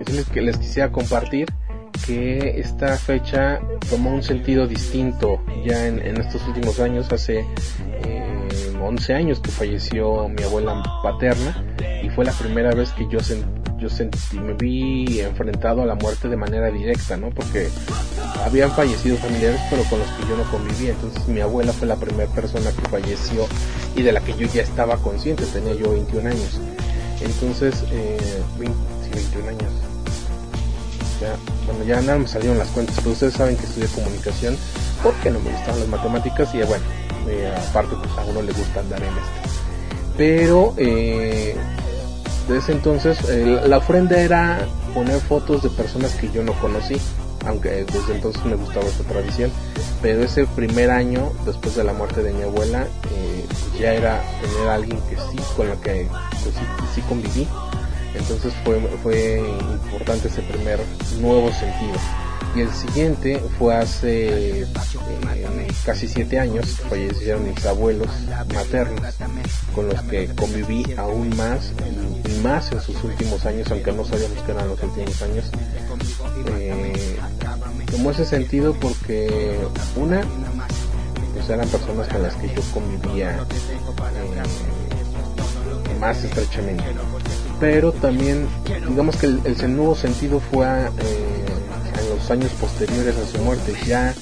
les, 0.06 0.36
les 0.36 0.56
quisiera 0.58 0.92
compartir 0.92 1.48
que 2.06 2.60
esta 2.60 2.96
fecha 2.96 3.60
tomó 3.88 4.14
un 4.14 4.22
sentido 4.22 4.68
distinto 4.68 5.42
ya 5.64 5.88
en, 5.88 5.98
en 6.06 6.16
estos 6.16 6.46
últimos 6.46 6.78
años, 6.78 7.10
hace 7.10 7.40
eh, 8.04 8.72
11 8.80 9.14
años 9.14 9.40
que 9.40 9.50
falleció 9.50 10.28
mi 10.28 10.44
abuela 10.44 10.80
paterna 11.02 11.64
y 12.04 12.08
fue 12.10 12.24
la 12.24 12.32
primera 12.32 12.70
vez 12.70 12.92
que 12.92 13.08
yo 13.10 13.18
sentí 13.18 13.69
yo 13.80 13.88
sentí, 13.88 14.38
me 14.38 14.52
vi 14.52 15.20
enfrentado 15.20 15.82
a 15.82 15.86
la 15.86 15.94
muerte 15.94 16.28
de 16.28 16.36
manera 16.36 16.70
directa, 16.70 17.16
¿no? 17.16 17.30
Porque 17.30 17.68
habían 18.44 18.70
fallecido 18.72 19.16
familiares, 19.16 19.60
pero 19.70 19.82
con 19.84 19.98
los 19.98 20.08
que 20.08 20.28
yo 20.28 20.36
no 20.36 20.44
convivía. 20.50 20.90
Entonces 20.90 21.26
mi 21.28 21.40
abuela 21.40 21.72
fue 21.72 21.86
la 21.88 21.96
primera 21.96 22.30
persona 22.30 22.70
que 22.70 22.88
falleció 22.88 23.46
y 23.96 24.02
de 24.02 24.12
la 24.12 24.20
que 24.20 24.36
yo 24.36 24.46
ya 24.46 24.62
estaba 24.62 24.96
consciente, 24.98 25.44
tenía 25.46 25.74
yo 25.74 25.90
21 25.92 26.28
años. 26.28 26.60
Entonces, 27.20 27.84
eh, 27.90 28.42
21 28.58 29.48
años. 29.48 29.72
Ya, 31.20 31.36
bueno, 31.66 31.84
ya 31.84 32.00
nada 32.00 32.18
me 32.18 32.28
salieron 32.28 32.58
las 32.58 32.68
cuentas, 32.68 32.96
pero 32.98 33.10
ustedes 33.10 33.34
saben 33.34 33.56
que 33.56 33.66
estudié 33.66 33.88
comunicación 33.88 34.56
porque 35.02 35.30
no 35.30 35.38
me 35.40 35.50
gustaban 35.50 35.80
las 35.80 35.88
matemáticas 35.88 36.54
y 36.54 36.58
bueno, 36.58 36.84
eh, 37.28 37.52
aparte 37.68 37.94
pues 37.96 38.10
a 38.16 38.24
uno 38.24 38.40
le 38.40 38.52
gusta 38.52 38.80
andar 38.80 39.02
en 39.02 39.08
esto. 39.08 39.50
Pero 40.16 40.74
eh, 40.78 41.56
desde 42.48 42.72
entonces 42.72 43.18
eh, 43.28 43.60
la 43.66 43.78
ofrenda 43.78 44.20
era 44.20 44.66
poner 44.94 45.20
fotos 45.20 45.62
de 45.62 45.70
personas 45.70 46.14
que 46.14 46.30
yo 46.30 46.42
no 46.42 46.52
conocí, 46.54 46.96
aunque 47.46 47.84
desde 47.84 48.14
entonces 48.14 48.44
me 48.44 48.54
gustaba 48.56 48.86
esa 48.86 49.04
tradición, 49.04 49.50
pero 50.02 50.22
ese 50.22 50.46
primer 50.46 50.90
año 50.90 51.32
después 51.44 51.76
de 51.76 51.84
la 51.84 51.92
muerte 51.92 52.22
de 52.22 52.32
mi 52.32 52.42
abuela 52.42 52.84
eh, 52.84 53.44
ya 53.78 53.94
era 53.94 54.22
tener 54.40 54.68
a 54.68 54.74
alguien 54.74 54.98
que 55.08 55.16
sí, 55.16 55.38
con 55.56 55.68
la 55.68 55.76
que 55.76 56.08
pues, 56.42 56.54
sí, 56.94 57.00
conviví, 57.02 57.46
entonces 58.14 58.52
fue, 58.64 58.80
fue 59.02 59.42
importante 59.82 60.28
ese 60.28 60.42
primer 60.42 60.80
nuevo 61.20 61.50
sentido 61.52 61.98
y 62.54 62.60
el 62.60 62.72
siguiente 62.72 63.40
fue 63.58 63.76
hace 63.76 64.62
eh, 64.62 64.66
casi 65.84 66.08
siete 66.08 66.38
años, 66.38 66.66
fallecieron 66.88 67.48
mis 67.48 67.64
abuelos 67.64 68.08
maternos, 68.52 69.00
con 69.74 69.88
los 69.88 70.00
que 70.02 70.28
conviví 70.34 70.84
aún 70.96 71.34
más 71.36 71.72
y 72.28 72.42
más 72.42 72.72
en 72.72 72.80
sus 72.80 73.02
últimos 73.04 73.46
años, 73.46 73.70
aunque 73.70 73.92
no 73.92 74.04
sabíamos 74.04 74.42
que 74.42 74.52
eran 74.52 74.68
los 74.68 74.82
últimos 74.82 75.22
años. 75.22 75.50
Eh, 76.58 77.16
tomó 77.90 78.10
ese 78.10 78.24
sentido 78.24 78.74
porque 78.74 79.56
una, 79.96 80.22
pues 81.34 81.48
eran 81.48 81.68
personas 81.68 82.08
con 82.08 82.22
las 82.22 82.34
que 82.34 82.48
yo 82.48 82.62
convivía 82.72 83.36
eh, 83.38 83.44
más 86.00 86.24
estrechamente. 86.24 86.84
Pero 87.60 87.92
también, 87.92 88.48
digamos 88.88 89.16
que 89.16 89.26
el, 89.26 89.76
nuevo 89.76 89.94
sentido 89.94 90.40
fue 90.40 90.66
años 92.28 92.50
posteriores 92.60 93.16
a 93.16 93.26
su 93.26 93.38
muerte. 93.38 93.74
Ya 93.86 94.10
eh, 94.10 94.14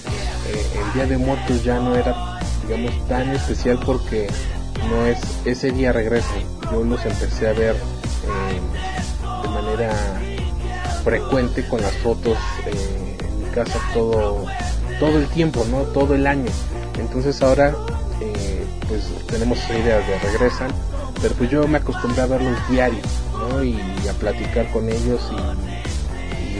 el 0.86 0.92
Día 0.92 1.06
de 1.06 1.18
Muertos 1.18 1.64
ya 1.64 1.80
no 1.80 1.96
era, 1.96 2.38
digamos, 2.66 3.08
tan 3.08 3.30
especial 3.30 3.80
porque 3.84 4.28
no 4.88 5.06
es 5.06 5.18
ese 5.44 5.72
día 5.72 5.92
regresa. 5.92 6.34
Yo 6.70 6.84
los 6.84 7.04
empecé 7.04 7.48
a 7.48 7.52
ver 7.52 7.74
eh, 7.74 9.42
de 9.42 9.48
manera 9.48 9.92
frecuente 11.02 11.66
con 11.66 11.80
las 11.80 11.94
fotos 11.96 12.36
eh, 12.66 13.16
en 13.20 13.44
mi 13.44 13.50
casa 13.50 13.78
todo 13.94 14.44
todo 15.00 15.18
el 15.18 15.26
tiempo, 15.28 15.64
no 15.70 15.82
todo 15.82 16.14
el 16.14 16.26
año. 16.26 16.50
Entonces 16.98 17.40
ahora 17.42 17.74
pues 18.88 19.04
tenemos 19.26 19.58
esa 19.58 19.78
idea 19.78 19.98
de 19.98 20.18
regresan, 20.18 20.70
pero 21.20 21.34
pues 21.34 21.50
yo 21.50 21.68
me 21.68 21.78
acostumbré 21.78 22.22
a 22.22 22.26
verlos 22.26 22.56
diarios, 22.70 23.06
¿no? 23.38 23.62
Y 23.62 23.78
a 24.08 24.12
platicar 24.18 24.70
con 24.72 24.88
ellos 24.88 25.20
y 25.30 25.77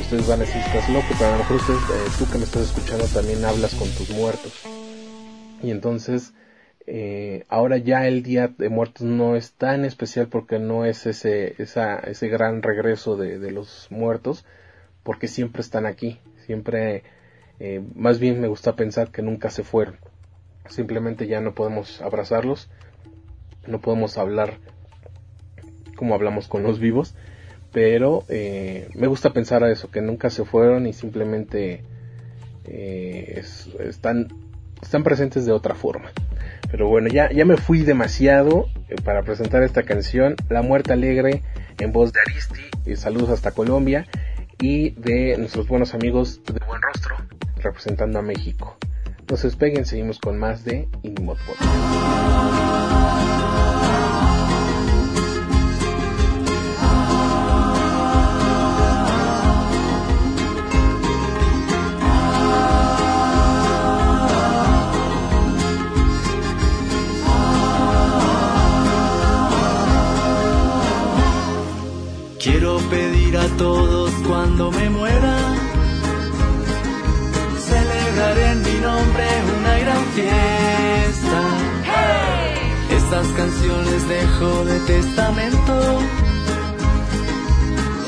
ustedes 0.09 0.27
van 0.27 0.41
a 0.41 0.45
decir 0.47 0.63
estás 0.63 0.89
loco, 0.89 1.07
pero 1.19 1.27
a 1.27 1.33
lo 1.33 1.39
mejor 1.41 1.61
eh, 1.69 2.09
tú 2.19 2.25
que 2.33 2.39
me 2.39 2.45
estás 2.45 2.63
escuchando 2.63 3.05
también 3.09 3.45
hablas 3.45 3.75
con 3.75 3.91
tus 3.91 4.09
muertos. 4.09 4.65
Y 5.63 5.71
entonces, 5.71 6.33
eh, 6.87 7.45
ahora 7.51 7.77
ya 7.77 8.09
el 8.09 8.23
Día 8.23 8.49
de 8.49 8.71
Muertos 8.71 9.03
no 9.03 9.37
es 9.37 9.53
tan 9.53 9.85
especial 9.85 10.29
porque 10.29 10.59
no 10.59 10.87
es 10.87 11.05
ese, 11.05 11.61
esa, 11.63 11.99
ese 11.99 12.29
gran 12.29 12.63
regreso 12.63 13.19
de, 13.19 13.39
de 13.39 13.51
los 13.51 13.89
muertos, 13.91 14.47
porque 15.03 15.29
siempre 15.29 15.61
están 15.61 15.85
aquí, 15.85 16.19
siempre, 16.47 17.03
eh, 17.61 17.83
más 17.95 18.19
bien 18.19 18.41
me 18.41 18.49
gusta 18.49 18.77
pensar 18.77 19.11
que 19.11 19.21
nunca 19.21 19.51
se 19.51 19.63
fueron. 19.63 19.99
Simplemente 20.71 21.27
ya 21.27 21.43
no 21.43 21.53
podemos 21.53 22.01
abrazarlos, 22.01 22.71
no 23.67 23.83
podemos 23.83 24.17
hablar 24.17 24.55
como 25.97 26.15
hablamos 26.15 26.49
con 26.49 26.63
los 26.63 26.79
vivos, 26.79 27.15
pero 27.79 28.25
eh, 28.29 28.89
me 28.97 29.07
gusta 29.07 29.33
pensar 29.33 29.63
a 29.63 29.71
eso, 29.71 29.89
que 29.89 30.03
nunca 30.03 30.31
se 30.31 30.45
fueron 30.45 30.89
y 30.89 30.93
simplemente 30.93 31.85
eh, 32.65 33.41
están, 33.79 34.35
están 34.83 35.05
presentes 35.05 35.47
de 35.47 35.53
otra 35.53 35.77
forma. 35.77 36.11
Pero 36.73 36.89
bueno, 36.89 37.07
ya, 37.07 37.31
ya 37.31 37.45
me 37.45 37.57
fui 37.57 37.85
demasiado 37.85 38.67
eh, 38.89 38.97
para 39.05 39.23
presentar 39.23 39.63
esta 39.63 39.85
canción, 39.85 40.35
La 40.51 40.61
Muerte 40.61 40.93
Alegre, 40.93 41.45
en 41.79 41.93
voz 41.93 42.13
de 42.13 42.19
Aristi, 42.27 42.97
saludos 42.97 43.31
hasta 43.31 43.53
Colombia, 43.53 44.09
y 44.61 44.91
de 45.01 45.37
nuestros 45.39 45.69
buenos 45.69 45.95
amigos 45.95 46.41
de 46.47 46.59
Buen 46.67 46.83
Rostro, 46.83 47.15
representando 47.59 48.19
a 48.19 48.23
México. 48.23 48.77
No 49.31 49.37
se 49.37 49.47
despeguen, 49.47 49.87
seguimos 49.87 50.19
con 50.19 50.37
más 50.37 50.65
de 50.65 50.89
Indie 51.05 51.25
Quiero 51.25 51.39
cuando 74.59 74.77
me 74.77 74.91
muera, 74.91 75.37
celebrar 77.61 78.39
en 78.39 78.63
mi 78.63 78.81
nombre 78.81 79.27
una 79.57 79.79
gran 79.79 80.05
fiesta. 80.17 81.41
Estas 82.91 83.27
canciones 83.37 84.09
dejo 84.09 84.65
de 84.65 84.81
testamento. 84.81 86.01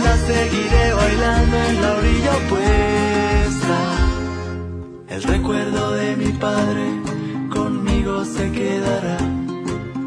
Las 0.02 0.18
seguiré 0.20 0.92
bailando 0.92 1.56
en 1.56 1.82
la 1.82 1.96
orilla 1.98 2.36
opuesta. 2.42 3.78
El 5.08 5.22
recuerdo 5.22 5.92
de 5.92 6.16
mi 6.16 6.32
padre 6.32 6.84
conmigo 7.50 8.24
se 8.24 8.50
quedará. 8.50 9.18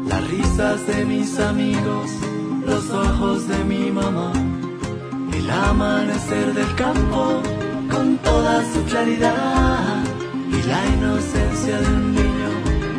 Las 0.08 0.28
risas 0.28 0.86
de 0.88 1.06
mis 1.06 1.40
amigos, 1.40 2.10
los 2.66 2.90
ojos 2.90 3.48
de 3.48 3.64
mi 3.64 3.90
mamá. 3.90 4.53
El 5.44 5.50
amanecer 5.50 6.54
del 6.54 6.74
campo 6.74 7.42
con 7.90 8.16
toda 8.16 8.62
su 8.72 8.82
claridad 8.84 10.02
y 10.48 10.62
la 10.66 10.86
inocencia 10.86 11.80
de 11.82 11.86
un 11.86 12.14
niño, 12.14 12.50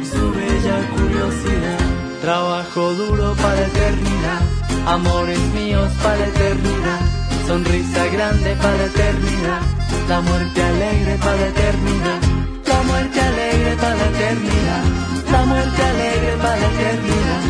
su 0.04 0.32
bella 0.32 0.78
curiosidad. 0.96 1.80
Trabajo 2.22 2.94
duro 2.94 3.34
para 3.42 3.66
eternidad, 3.66 4.42
amores 4.86 5.40
míos 5.56 5.92
para 6.04 6.24
eternidad, 6.24 7.02
sonrisa 7.48 8.06
grande 8.14 8.56
para 8.62 8.86
eternidad, 8.86 9.62
la 10.08 10.22
muerte 10.22 10.62
alegre 10.62 11.18
para 11.18 11.48
eternidad, 11.48 12.20
la 12.68 12.84
muerte 12.84 13.22
alegre 13.22 13.76
para 13.78 14.06
eternidad, 14.06 14.84
la 15.32 15.46
muerte 15.46 15.82
alegre 15.82 16.38
para 16.38 16.68
eternidad, 16.74 17.42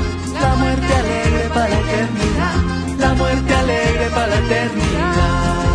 la 0.41 0.55
muerte 0.55 0.93
alegre 0.93 1.49
para 1.53 1.79
eternidad, 1.79 2.84
la 2.97 3.13
muerte 3.13 3.53
alegre 3.53 4.09
para 4.09 4.27
la 4.27 4.37
eternidad. 4.37 5.74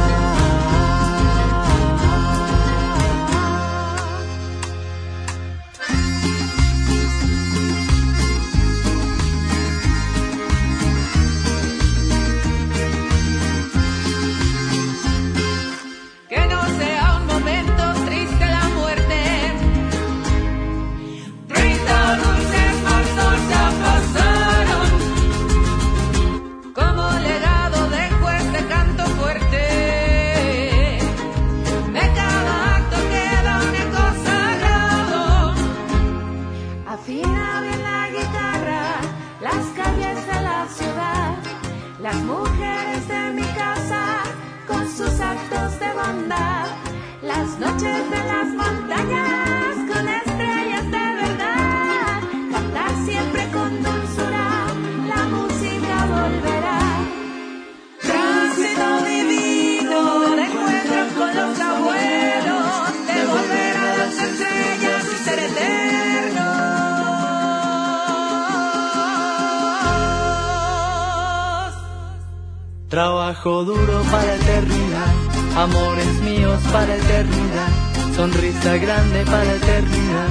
Trabajo 73.43 73.65
duro 73.65 74.03
para 74.13 74.35
eternidad, 74.35 75.15
amores 75.57 76.21
míos 76.21 76.61
para 76.71 76.95
eternidad, 76.95 78.15
sonrisa 78.15 78.77
grande 78.77 79.25
para 79.25 79.55
eternidad, 79.55 80.29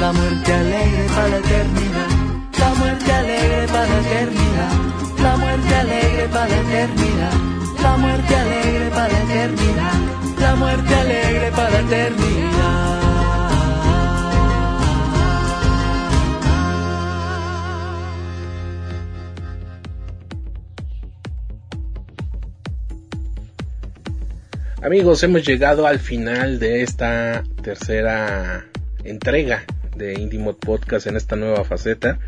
la 0.00 0.12
muerte 0.12 0.52
alegre 0.52 1.06
para 1.12 1.38
eternidad, 1.38 2.08
la 2.60 2.74
muerte 2.74 3.12
alegre 3.12 3.66
para 3.66 3.98
eternidad, 3.98 4.72
la 5.24 5.36
muerte 5.38 5.74
alegre 5.74 6.28
para 6.28 6.60
eternidad, 6.60 7.32
la 7.82 7.96
muerte 7.96 8.36
alegre 8.36 8.90
para 8.90 9.22
eternidad, 9.22 9.98
la 10.38 10.54
muerte 10.54 10.94
alegre 10.94 11.50
para 11.56 11.80
eternidad. 11.80 12.61
Amigos, 24.82 25.22
hemos 25.22 25.46
llegado 25.46 25.86
al 25.86 26.00
final 26.00 26.58
de 26.58 26.82
esta 26.82 27.44
tercera 27.62 28.66
entrega 29.04 29.64
de 29.94 30.14
Indie 30.14 30.40
Mod 30.40 30.56
Podcast 30.56 31.06
en 31.06 31.16
esta 31.16 31.36
nueva 31.36 31.62
faceta. 31.62 32.18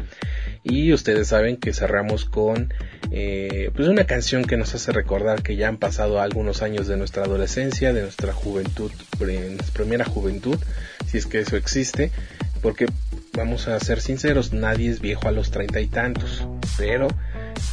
Y 0.62 0.92
ustedes 0.92 1.26
saben 1.26 1.56
que 1.56 1.72
cerramos 1.72 2.24
con 2.24 2.72
eh, 3.10 3.72
pues 3.74 3.88
una 3.88 4.06
canción 4.06 4.44
que 4.44 4.56
nos 4.56 4.72
hace 4.72 4.92
recordar 4.92 5.42
que 5.42 5.56
ya 5.56 5.66
han 5.66 5.78
pasado 5.78 6.20
algunos 6.20 6.62
años 6.62 6.86
de 6.86 6.96
nuestra 6.96 7.24
adolescencia, 7.24 7.92
de 7.92 8.02
nuestra 8.02 8.32
juventud, 8.32 8.92
nuestra 9.18 9.74
primera 9.74 10.04
juventud, 10.04 10.56
si 11.08 11.18
es 11.18 11.26
que 11.26 11.40
eso 11.40 11.56
existe, 11.56 12.12
porque 12.62 12.86
vamos 13.32 13.66
a 13.66 13.80
ser 13.80 14.00
sinceros, 14.00 14.52
nadie 14.52 14.90
es 14.90 15.00
viejo 15.00 15.26
a 15.26 15.32
los 15.32 15.50
treinta 15.50 15.80
y 15.80 15.88
tantos, 15.88 16.46
pero 16.78 17.08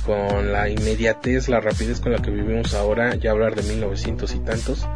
con 0.06 0.52
la 0.52 0.70
inmediatez, 0.70 1.48
la 1.48 1.60
rapidez 1.60 2.00
con 2.00 2.12
la 2.12 2.20
que 2.20 2.32
vivimos 2.32 2.74
ahora, 2.74 3.16
ya 3.16 3.32
hablar 3.32 3.56
de 3.56 3.64
1900 3.64 4.36
y 4.36 4.40
tantos, 4.40 4.88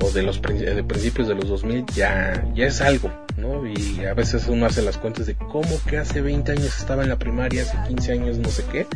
o 0.00 0.10
de 0.10 0.22
los 0.22 0.40
de 0.42 0.84
principios 0.84 1.28
de 1.28 1.34
los 1.34 1.48
2000 1.48 1.86
ya, 1.94 2.46
ya 2.54 2.66
es 2.66 2.80
algo, 2.80 3.10
¿no? 3.36 3.66
Y 3.66 4.04
a 4.04 4.14
veces 4.14 4.46
uno 4.48 4.66
hace 4.66 4.82
las 4.82 4.98
cuentas 4.98 5.26
de 5.26 5.34
cómo 5.34 5.80
que 5.88 5.98
hace 5.98 6.20
20 6.20 6.52
años 6.52 6.78
estaba 6.78 7.02
en 7.02 7.08
la 7.08 7.18
primaria, 7.18 7.62
hace 7.62 7.76
15 7.88 8.12
años 8.12 8.38
no 8.38 8.48
sé 8.48 8.64
qué. 8.70 8.86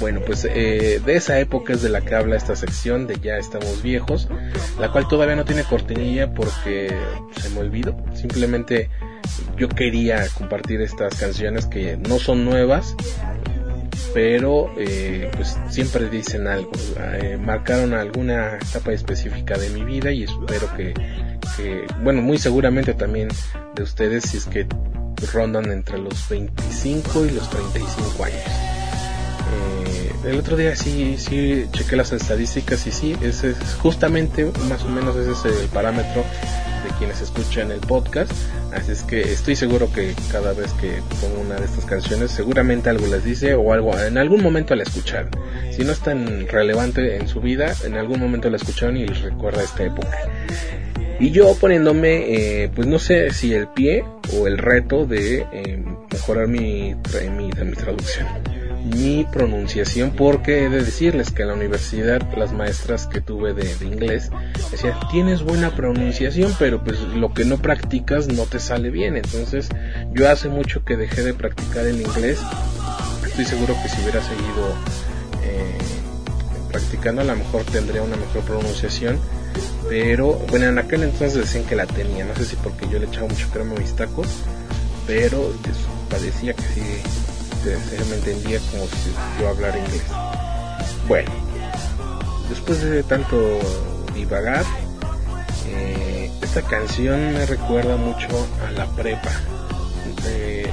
Bueno, 0.00 0.20
pues 0.26 0.46
eh, 0.50 1.00
de 1.04 1.16
esa 1.16 1.38
época 1.38 1.72
es 1.72 1.82
de 1.82 1.88
la 1.88 2.00
que 2.00 2.14
habla 2.14 2.36
esta 2.36 2.56
sección 2.56 3.06
de 3.06 3.18
Ya 3.20 3.36
estamos 3.36 3.82
viejos, 3.82 4.28
la 4.78 4.90
cual 4.90 5.08
todavía 5.08 5.36
no 5.36 5.44
tiene 5.44 5.64
cortinilla 5.64 6.32
porque 6.34 6.94
se 7.40 7.50
me 7.50 7.60
olvidó. 7.60 7.96
Simplemente 8.14 8.90
yo 9.56 9.68
quería 9.68 10.26
compartir 10.36 10.80
estas 10.80 11.14
canciones 11.16 11.66
que 11.66 11.96
no 11.96 12.18
son 12.18 12.44
nuevas, 12.44 12.96
pero 14.14 14.70
eh, 14.78 15.28
pues 15.36 15.58
siempre 15.68 16.08
dicen 16.08 16.46
algo, 16.46 16.70
eh, 17.20 17.36
marcaron 17.36 17.94
alguna 17.94 18.58
etapa 18.58 18.92
específica 18.92 19.58
de 19.58 19.70
mi 19.70 19.82
vida 19.82 20.12
y 20.12 20.22
espero 20.22 20.72
que, 20.76 20.94
bueno, 22.02 22.22
muy 22.22 22.38
seguramente 22.38 22.94
también 22.94 23.28
de 23.74 23.82
ustedes 23.82 24.24
si 24.30 24.36
es 24.36 24.46
que 24.46 24.68
rondan 25.32 25.70
entre 25.72 25.98
los 25.98 26.28
25 26.28 27.24
y 27.24 27.30
los 27.30 27.50
35 27.50 28.24
años. 28.24 28.36
Eh, 28.36 30.30
el 30.30 30.38
otro 30.38 30.56
día 30.56 30.76
sí, 30.76 31.16
sí 31.18 31.66
chequé 31.72 31.96
las 31.96 32.12
estadísticas 32.12 32.86
y 32.86 32.92
sí, 32.92 33.16
ese 33.20 33.50
es 33.50 33.56
justamente 33.82 34.48
más 34.68 34.84
o 34.84 34.88
menos 34.90 35.16
ese 35.16 35.32
es 35.32 35.60
el 35.60 35.68
parámetro 35.68 36.24
quienes 36.98 37.20
escuchan 37.20 37.70
el 37.70 37.80
podcast. 37.80 38.32
Así 38.72 38.92
es 38.92 39.02
que 39.02 39.20
estoy 39.20 39.56
seguro 39.56 39.92
que 39.92 40.14
cada 40.30 40.52
vez 40.52 40.72
que 40.74 41.00
pongo 41.20 41.40
una 41.40 41.56
de 41.56 41.64
estas 41.64 41.84
canciones, 41.84 42.30
seguramente 42.30 42.90
algo 42.90 43.06
les 43.06 43.24
dice 43.24 43.54
o 43.54 43.72
algo, 43.72 43.98
en 43.98 44.18
algún 44.18 44.42
momento 44.42 44.74
la 44.74 44.82
escucharon. 44.82 45.30
Si 45.70 45.84
no 45.84 45.92
es 45.92 46.00
tan 46.00 46.48
relevante 46.48 47.16
en 47.16 47.28
su 47.28 47.40
vida, 47.40 47.74
en 47.84 47.94
algún 47.94 48.20
momento 48.20 48.50
la 48.50 48.56
escucharon 48.56 48.96
y 48.96 49.06
recuerda 49.06 49.62
esta 49.62 49.84
época. 49.84 50.18
Y 51.20 51.30
yo 51.30 51.54
poniéndome, 51.60 52.62
eh, 52.64 52.70
pues 52.74 52.88
no 52.88 52.98
sé 52.98 53.30
si 53.30 53.54
el 53.54 53.68
pie 53.68 54.04
o 54.36 54.46
el 54.46 54.58
reto 54.58 55.06
de 55.06 55.46
eh, 55.52 55.82
mejorar 56.12 56.48
mi, 56.48 56.94
mi, 57.36 57.50
mi 57.64 57.72
traducción, 57.72 58.26
mi 58.84 59.24
pronunciación, 59.24 60.10
porque 60.10 60.64
he 60.64 60.68
de 60.68 60.82
decirles 60.84 61.32
que 61.32 61.42
en 61.42 61.48
la 61.48 61.54
universidad 61.54 62.22
las 62.36 62.52
maestras 62.52 63.06
que 63.06 63.20
tuve 63.20 63.54
de, 63.54 63.64
inglés 63.84 64.30
decían, 64.70 64.94
tienes 65.10 65.42
buena 65.42 65.74
pronunciación, 65.74 66.54
pero 66.58 66.84
pues 66.84 67.00
lo 67.00 67.32
que 67.32 67.44
no 67.44 67.56
practicas 67.58 68.28
no 68.28 68.44
te 68.44 68.60
sale 68.60 68.90
bien. 68.90 69.16
Entonces 69.16 69.68
yo 70.12 70.30
hace 70.30 70.48
mucho 70.48 70.84
que 70.84 70.96
dejé 70.96 71.22
de 71.22 71.34
practicar 71.34 71.86
el 71.86 72.00
inglés. 72.00 72.38
Estoy 73.26 73.46
seguro 73.46 73.74
que 73.82 73.88
si 73.88 74.00
hubiera 74.02 74.22
seguido 74.22 74.68
eh, 75.44 75.78
practicando 76.70 77.22
a 77.22 77.24
lo 77.24 77.36
mejor 77.36 77.64
tendría 77.64 78.02
una 78.02 78.16
mejor 78.16 78.42
pronunciación 78.42 79.18
pero 79.88 80.32
bueno 80.50 80.66
en 80.66 80.78
aquel 80.78 81.02
entonces 81.04 81.34
decían 81.34 81.64
que 81.64 81.76
la 81.76 81.86
tenía 81.86 82.24
no 82.24 82.34
sé 82.34 82.44
si 82.44 82.56
porque 82.56 82.88
yo 82.90 82.98
le 82.98 83.06
echaba 83.06 83.28
mucho 83.28 83.48
crema 83.52 83.76
a 83.76 83.78
mis 83.78 83.94
tacos 83.94 84.26
pero 85.06 85.52
pues, 85.62 85.76
parecía 86.08 86.54
que 86.54 86.62
sí 86.62 86.80
se, 87.64 87.80
se 87.80 88.04
me 88.04 88.16
entendía 88.16 88.60
como 88.70 88.84
si 88.86 89.12
yo 89.40 89.48
hablara 89.48 89.78
inglés 89.78 90.04
bueno 91.08 91.32
después 92.48 92.80
de 92.82 93.02
tanto 93.02 93.58
divagar 94.14 94.64
eh, 95.66 96.30
esta 96.42 96.62
canción 96.62 97.32
me 97.32 97.46
recuerda 97.46 97.96
mucho 97.96 98.28
a 98.66 98.70
la 98.72 98.86
prepa 98.94 99.30
eh, 100.26 100.70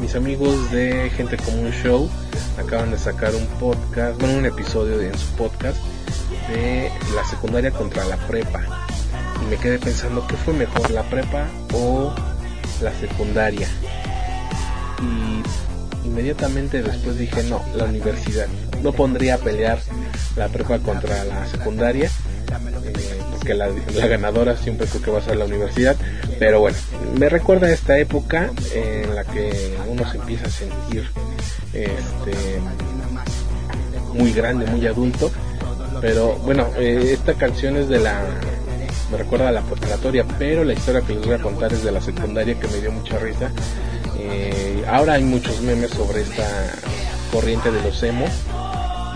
mis 0.00 0.14
amigos 0.14 0.70
de 0.70 1.10
Gente 1.16 1.36
Común 1.36 1.70
Show 1.70 2.10
acaban 2.58 2.90
de 2.90 2.98
sacar 2.98 3.34
un 3.34 3.46
podcast, 3.58 4.18
bueno, 4.20 4.38
un 4.38 4.46
episodio 4.46 5.00
en 5.00 5.16
su 5.16 5.26
podcast 5.32 5.78
de 6.48 6.90
la 7.14 7.24
secundaria 7.24 7.70
contra 7.70 8.04
la 8.04 8.16
prepa. 8.16 8.60
Y 9.42 9.46
me 9.46 9.56
quedé 9.56 9.78
pensando, 9.78 10.26
¿qué 10.26 10.36
fue 10.36 10.54
mejor, 10.54 10.90
la 10.90 11.02
prepa 11.04 11.46
o 11.72 12.14
la 12.82 12.92
secundaria? 12.94 13.68
Y 15.00 15.33
inmediatamente 16.04 16.82
después 16.82 17.18
dije, 17.18 17.42
no, 17.44 17.62
la 17.74 17.84
universidad. 17.84 18.46
No 18.82 18.92
pondría 18.92 19.34
a 19.34 19.38
pelear 19.38 19.78
la 20.36 20.48
prepa 20.48 20.78
contra 20.78 21.24
la 21.24 21.46
secundaria, 21.46 22.06
eh, 22.06 23.20
porque 23.30 23.54
la, 23.54 23.68
ganadora 24.06 24.56
siempre 24.56 24.86
creo 24.86 25.02
que 25.02 25.10
va 25.10 25.18
a 25.18 25.22
ser 25.22 25.36
la 25.36 25.44
universidad. 25.44 25.96
Pero 26.38 26.60
bueno, 26.60 26.76
me 27.18 27.28
recuerda 27.28 27.70
esta 27.70 27.98
época 27.98 28.50
en 28.74 29.14
la 29.14 29.24
que 29.24 29.76
uno 29.88 30.08
se 30.10 30.18
empieza 30.18 30.46
a 30.46 30.50
sentir 30.50 31.08
este 31.72 32.32
muy 34.12 34.32
grande, 34.32 34.66
muy 34.66 34.86
adulto. 34.86 35.30
Pero 36.00 36.34
bueno, 36.36 36.68
eh, 36.76 37.10
esta 37.12 37.34
canción 37.34 37.76
es 37.76 37.88
de 37.88 38.00
la 38.00 38.22
me 39.10 39.18
recuerda 39.18 39.48
a 39.48 39.52
la 39.52 39.62
preparatoria, 39.62 40.24
pero 40.38 40.64
la 40.64 40.72
historia 40.72 41.02
que 41.02 41.14
les 41.14 41.24
voy 41.24 41.34
a 41.34 41.38
contar 41.38 41.72
es 41.72 41.84
de 41.84 41.92
la 41.92 42.00
secundaria 42.00 42.58
que 42.58 42.66
me 42.68 42.80
dio 42.80 42.90
mucha 42.90 43.18
risa. 43.18 43.50
Eh, 44.30 44.84
ahora 44.88 45.14
hay 45.14 45.22
muchos 45.22 45.60
memes 45.60 45.90
sobre 45.90 46.22
esta 46.22 46.46
corriente 47.30 47.70
de 47.70 47.82
los 47.82 48.02
emo 48.02 48.26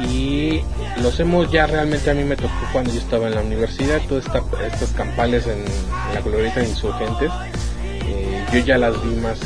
y 0.00 0.60
los 1.02 1.18
emo 1.18 1.44
ya 1.44 1.66
realmente 1.66 2.10
a 2.10 2.14
mí 2.14 2.24
me 2.24 2.36
tocó 2.36 2.52
cuando 2.72 2.92
yo 2.92 2.98
estaba 2.98 3.28
en 3.28 3.34
la 3.34 3.40
universidad, 3.40 4.00
todas 4.08 4.26
esta, 4.26 4.42
estas 4.66 4.90
campales 4.90 5.46
en, 5.46 5.64
la 6.14 6.20
glorieta 6.20 6.60
de 6.60 6.68
insurgentes, 6.68 7.30
eh, 7.84 8.44
yo 8.52 8.60
ya 8.60 8.78
las 8.78 9.02
vi 9.02 9.14
más, 9.16 9.38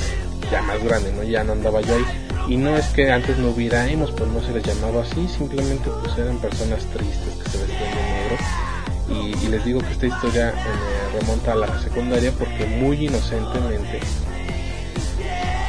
ya 0.50 0.62
más 0.62 0.82
grandes, 0.82 1.12
¿no? 1.14 1.22
Ya 1.22 1.44
no 1.44 1.52
andaba 1.52 1.80
yo 1.80 1.94
ahí. 1.94 2.04
Y 2.48 2.56
no 2.56 2.76
es 2.76 2.86
que 2.86 3.10
antes 3.10 3.38
no 3.38 3.50
hubiera 3.50 3.88
emos, 3.88 4.10
pues 4.10 4.28
no 4.28 4.42
se 4.42 4.52
les 4.52 4.64
llamaba 4.64 5.02
así, 5.02 5.28
simplemente 5.28 5.88
pues 6.02 6.18
eran 6.18 6.38
personas 6.38 6.84
tristes 6.86 7.34
que 7.42 7.50
se 7.50 7.58
vestían 7.58 7.94
de 7.94 8.02
negro. 8.02 9.36
Y, 9.40 9.46
y 9.46 9.48
les 9.48 9.64
digo 9.64 9.80
que 9.80 9.92
esta 9.92 10.06
historia 10.06 10.50
eh, 10.50 11.18
remonta 11.20 11.52
a 11.52 11.56
la 11.56 11.80
secundaria 11.80 12.32
porque 12.32 12.66
muy 12.66 13.06
inocentemente 13.06 14.00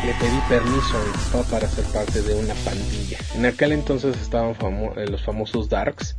le 0.06 0.14
pedí 0.14 0.39
permiso 0.49 0.97
a 0.97 1.06
mi 1.06 1.12
papá 1.32 1.49
para 1.49 1.68
ser 1.68 1.86
parte 1.86 2.22
de 2.22 2.36
una 2.36 2.54
pandilla. 2.56 3.18
En 3.36 3.45
aquel 3.45 3.72
entonces 3.72 4.16
estaban 4.22 4.54
eh, 4.97 5.06
los 5.10 5.24
famosos 5.24 5.70
Darks 5.70 6.18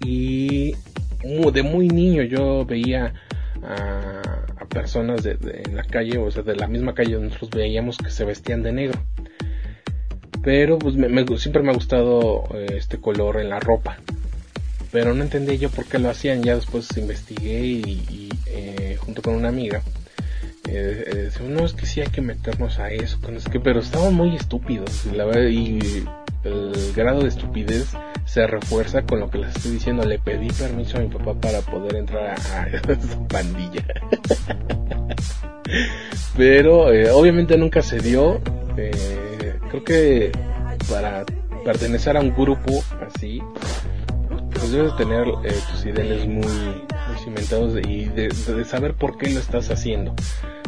y 0.00 0.74
de 1.22 1.62
muy 1.62 1.88
niño 1.88 2.22
yo 2.22 2.64
veía 2.64 3.14
a, 3.62 4.22
personas 4.68 5.24
en 5.24 5.76
la 5.76 5.84
calle, 5.84 6.18
o 6.18 6.30
sea, 6.30 6.42
de 6.42 6.56
la 6.56 6.66
misma 6.66 6.94
calle 6.94 7.14
donde 7.14 7.28
nosotros 7.28 7.50
veíamos 7.50 7.96
que 7.98 8.10
se 8.10 8.24
vestían 8.24 8.62
de 8.62 8.72
negro. 8.72 9.00
Pero 10.42 10.78
pues 10.78 10.96
me- 10.96 11.24
siempre 11.38 11.62
me 11.62 11.70
ha 11.70 11.74
gustado 11.74 12.44
eh, 12.54 12.66
este 12.76 12.98
color 13.00 13.40
en 13.40 13.50
la 13.50 13.60
ropa. 13.60 13.98
Pero 14.90 15.14
no 15.14 15.22
entendía 15.22 15.54
yo 15.54 15.70
por 15.70 15.86
qué 15.86 15.98
lo 15.98 16.10
hacían. 16.10 16.42
Ya 16.42 16.54
después 16.56 16.88
investigué 16.96 17.60
y, 17.64 17.80
y, 18.10 18.28
eh, 18.46 18.96
junto 18.98 19.22
con 19.22 19.34
una 19.34 19.48
amiga 19.48 19.82
eh, 20.68 21.04
eh, 21.06 21.30
no, 21.48 21.64
es 21.64 21.74
que 21.74 21.86
sí 21.86 22.00
hay 22.00 22.08
que 22.08 22.20
meternos 22.20 22.78
a 22.78 22.90
eso, 22.90 23.18
es 23.34 23.44
que, 23.44 23.60
pero 23.60 23.80
estaban 23.80 24.14
muy 24.14 24.36
estúpidos, 24.36 25.06
la 25.06 25.24
verdad, 25.24 25.48
y 25.48 26.04
el 26.44 26.92
grado 26.94 27.22
de 27.22 27.28
estupidez 27.28 27.88
se 28.24 28.46
refuerza 28.46 29.02
con 29.02 29.20
lo 29.20 29.30
que 29.30 29.38
les 29.38 29.56
estoy 29.56 29.72
diciendo, 29.72 30.04
le 30.04 30.18
pedí 30.18 30.48
permiso 30.48 30.98
a 30.98 31.00
mi 31.00 31.08
papá 31.08 31.34
para 31.34 31.60
poder 31.60 31.96
entrar 31.96 32.36
a, 32.52 32.66
esa 32.68 33.28
pandilla. 33.28 33.84
pero 36.36 36.92
eh, 36.92 37.10
obviamente 37.10 37.56
nunca 37.56 37.82
se 37.82 37.98
dio, 37.98 38.40
eh, 38.76 39.58
creo 39.70 39.84
que 39.84 40.32
para 40.90 41.24
pertenecer 41.64 42.16
a 42.16 42.20
un 42.20 42.34
grupo 42.34 42.82
así, 43.06 43.40
pues 44.52 44.72
debes 44.72 44.96
tener 44.96 45.26
eh, 45.44 45.54
tus 45.70 45.86
ideales 45.86 46.26
muy, 46.26 46.42
muy 46.42 47.18
cimentados 47.22 47.78
y 47.86 48.06
de, 48.06 48.28
de 48.28 48.64
saber 48.64 48.94
por 48.94 49.16
qué 49.16 49.30
lo 49.30 49.40
estás 49.40 49.70
haciendo. 49.70 50.14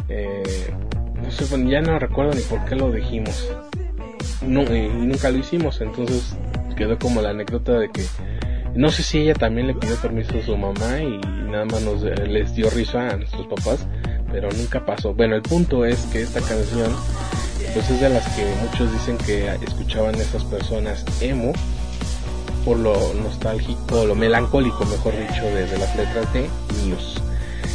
Eh, 0.09 0.73
no 1.21 1.31
sé, 1.31 1.45
ya 1.67 1.81
no 1.81 1.99
recuerdo 1.99 2.33
ni 2.33 2.41
por 2.41 2.63
qué 2.65 2.75
lo 2.75 2.91
dijimos. 2.91 3.49
No, 4.45 4.61
y 4.63 4.87
nunca 4.87 5.29
lo 5.29 5.39
hicimos, 5.39 5.81
entonces 5.81 6.35
quedó 6.75 6.97
como 6.99 7.21
la 7.21 7.31
anécdota 7.31 7.79
de 7.79 7.89
que 7.89 8.03
no 8.75 8.91
sé 8.91 9.01
si 9.01 9.19
ella 9.19 9.33
también 9.33 9.67
le 9.67 9.73
pidió 9.73 9.95
permiso 9.95 10.37
a 10.37 10.45
su 10.45 10.55
mamá 10.55 10.99
y 11.01 11.19
nada 11.49 11.65
más 11.65 11.81
nos, 11.81 12.03
eh, 12.03 12.27
les 12.27 12.53
dio 12.53 12.69
risa 12.69 13.09
a 13.09 13.17
nuestros 13.17 13.47
papás, 13.47 13.87
pero 14.31 14.49
nunca 14.51 14.85
pasó. 14.85 15.13
Bueno, 15.13 15.35
el 15.35 15.41
punto 15.41 15.83
es 15.85 16.05
que 16.05 16.21
esta 16.21 16.41
canción 16.41 16.93
pues 17.73 17.89
es 17.89 17.99
de 17.99 18.09
las 18.09 18.27
que 18.35 18.45
muchos 18.61 18.91
dicen 18.93 19.17
que 19.17 19.47
escuchaban 19.65 20.15
esas 20.15 20.43
personas 20.45 21.03
emo 21.21 21.53
por 22.63 22.77
lo 22.77 23.13
nostálgico, 23.13 24.05
lo 24.05 24.13
melancólico, 24.13 24.85
mejor 24.85 25.13
dicho, 25.17 25.43
de, 25.45 25.77
las 25.77 25.95
letras 25.95 26.33
de 26.33 26.49
Muse. 26.89 27.26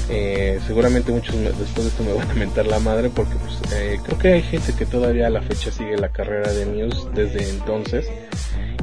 Eh, 0.08 0.58
seguramente 0.66 1.12
muchos 1.12 1.34
me- 1.36 1.50
después 1.50 1.84
de 1.84 1.88
esto 1.88 2.02
me 2.04 2.12
van 2.12 2.30
a 2.30 2.34
mentar 2.34 2.66
la 2.66 2.78
madre 2.78 3.08
porque 3.08 3.34
pues, 3.36 3.72
eh, 3.74 3.98
creo 4.04 4.18
que 4.18 4.32
hay 4.34 4.42
gente 4.42 4.72
que 4.74 4.84
todavía 4.86 5.28
a 5.28 5.30
la 5.30 5.40
fecha 5.42 5.70
sigue 5.70 5.96
la 5.96 6.08
carrera 6.10 6.52
de 6.52 6.66
Muse 6.66 7.08
desde 7.14 7.48
entonces. 7.48 8.06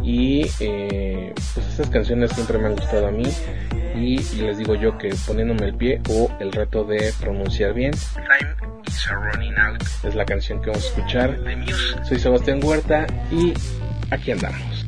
Y 0.02 0.50
eh, 0.60 1.34
pues 1.54 1.68
esas 1.68 1.90
canciones 1.90 2.32
siempre 2.32 2.58
me 2.58 2.68
han 2.68 2.76
gustado 2.76 3.08
a 3.08 3.12
mí. 3.12 3.28
Y, 3.96 4.22
y 4.22 4.42
les 4.42 4.58
digo 4.58 4.76
yo 4.76 4.98
que 4.98 5.14
poniéndome 5.28 5.66
el 5.66 5.74
pie 5.76 6.02
o 6.10 6.32
el 6.40 6.52
reto 6.54 6.84
de 6.86 7.12
pronunciar 7.20 7.74
bien 7.74 7.92
Time 7.92 8.56
is 8.88 9.08
a 9.10 9.14
running 9.16 9.54
out. 9.58 9.82
es 10.06 10.16
la 10.16 10.26
canción 10.26 10.62
que 10.62 10.70
vamos 10.70 10.86
a 10.86 10.88
escuchar. 10.88 11.40
De 11.44 11.56
Muse. 11.58 11.76
Soy 12.08 12.20
Sebastián 12.20 12.60
Huerta 12.64 13.06
y 13.32 13.54
aquí 14.10 14.32
andamos 14.32 14.79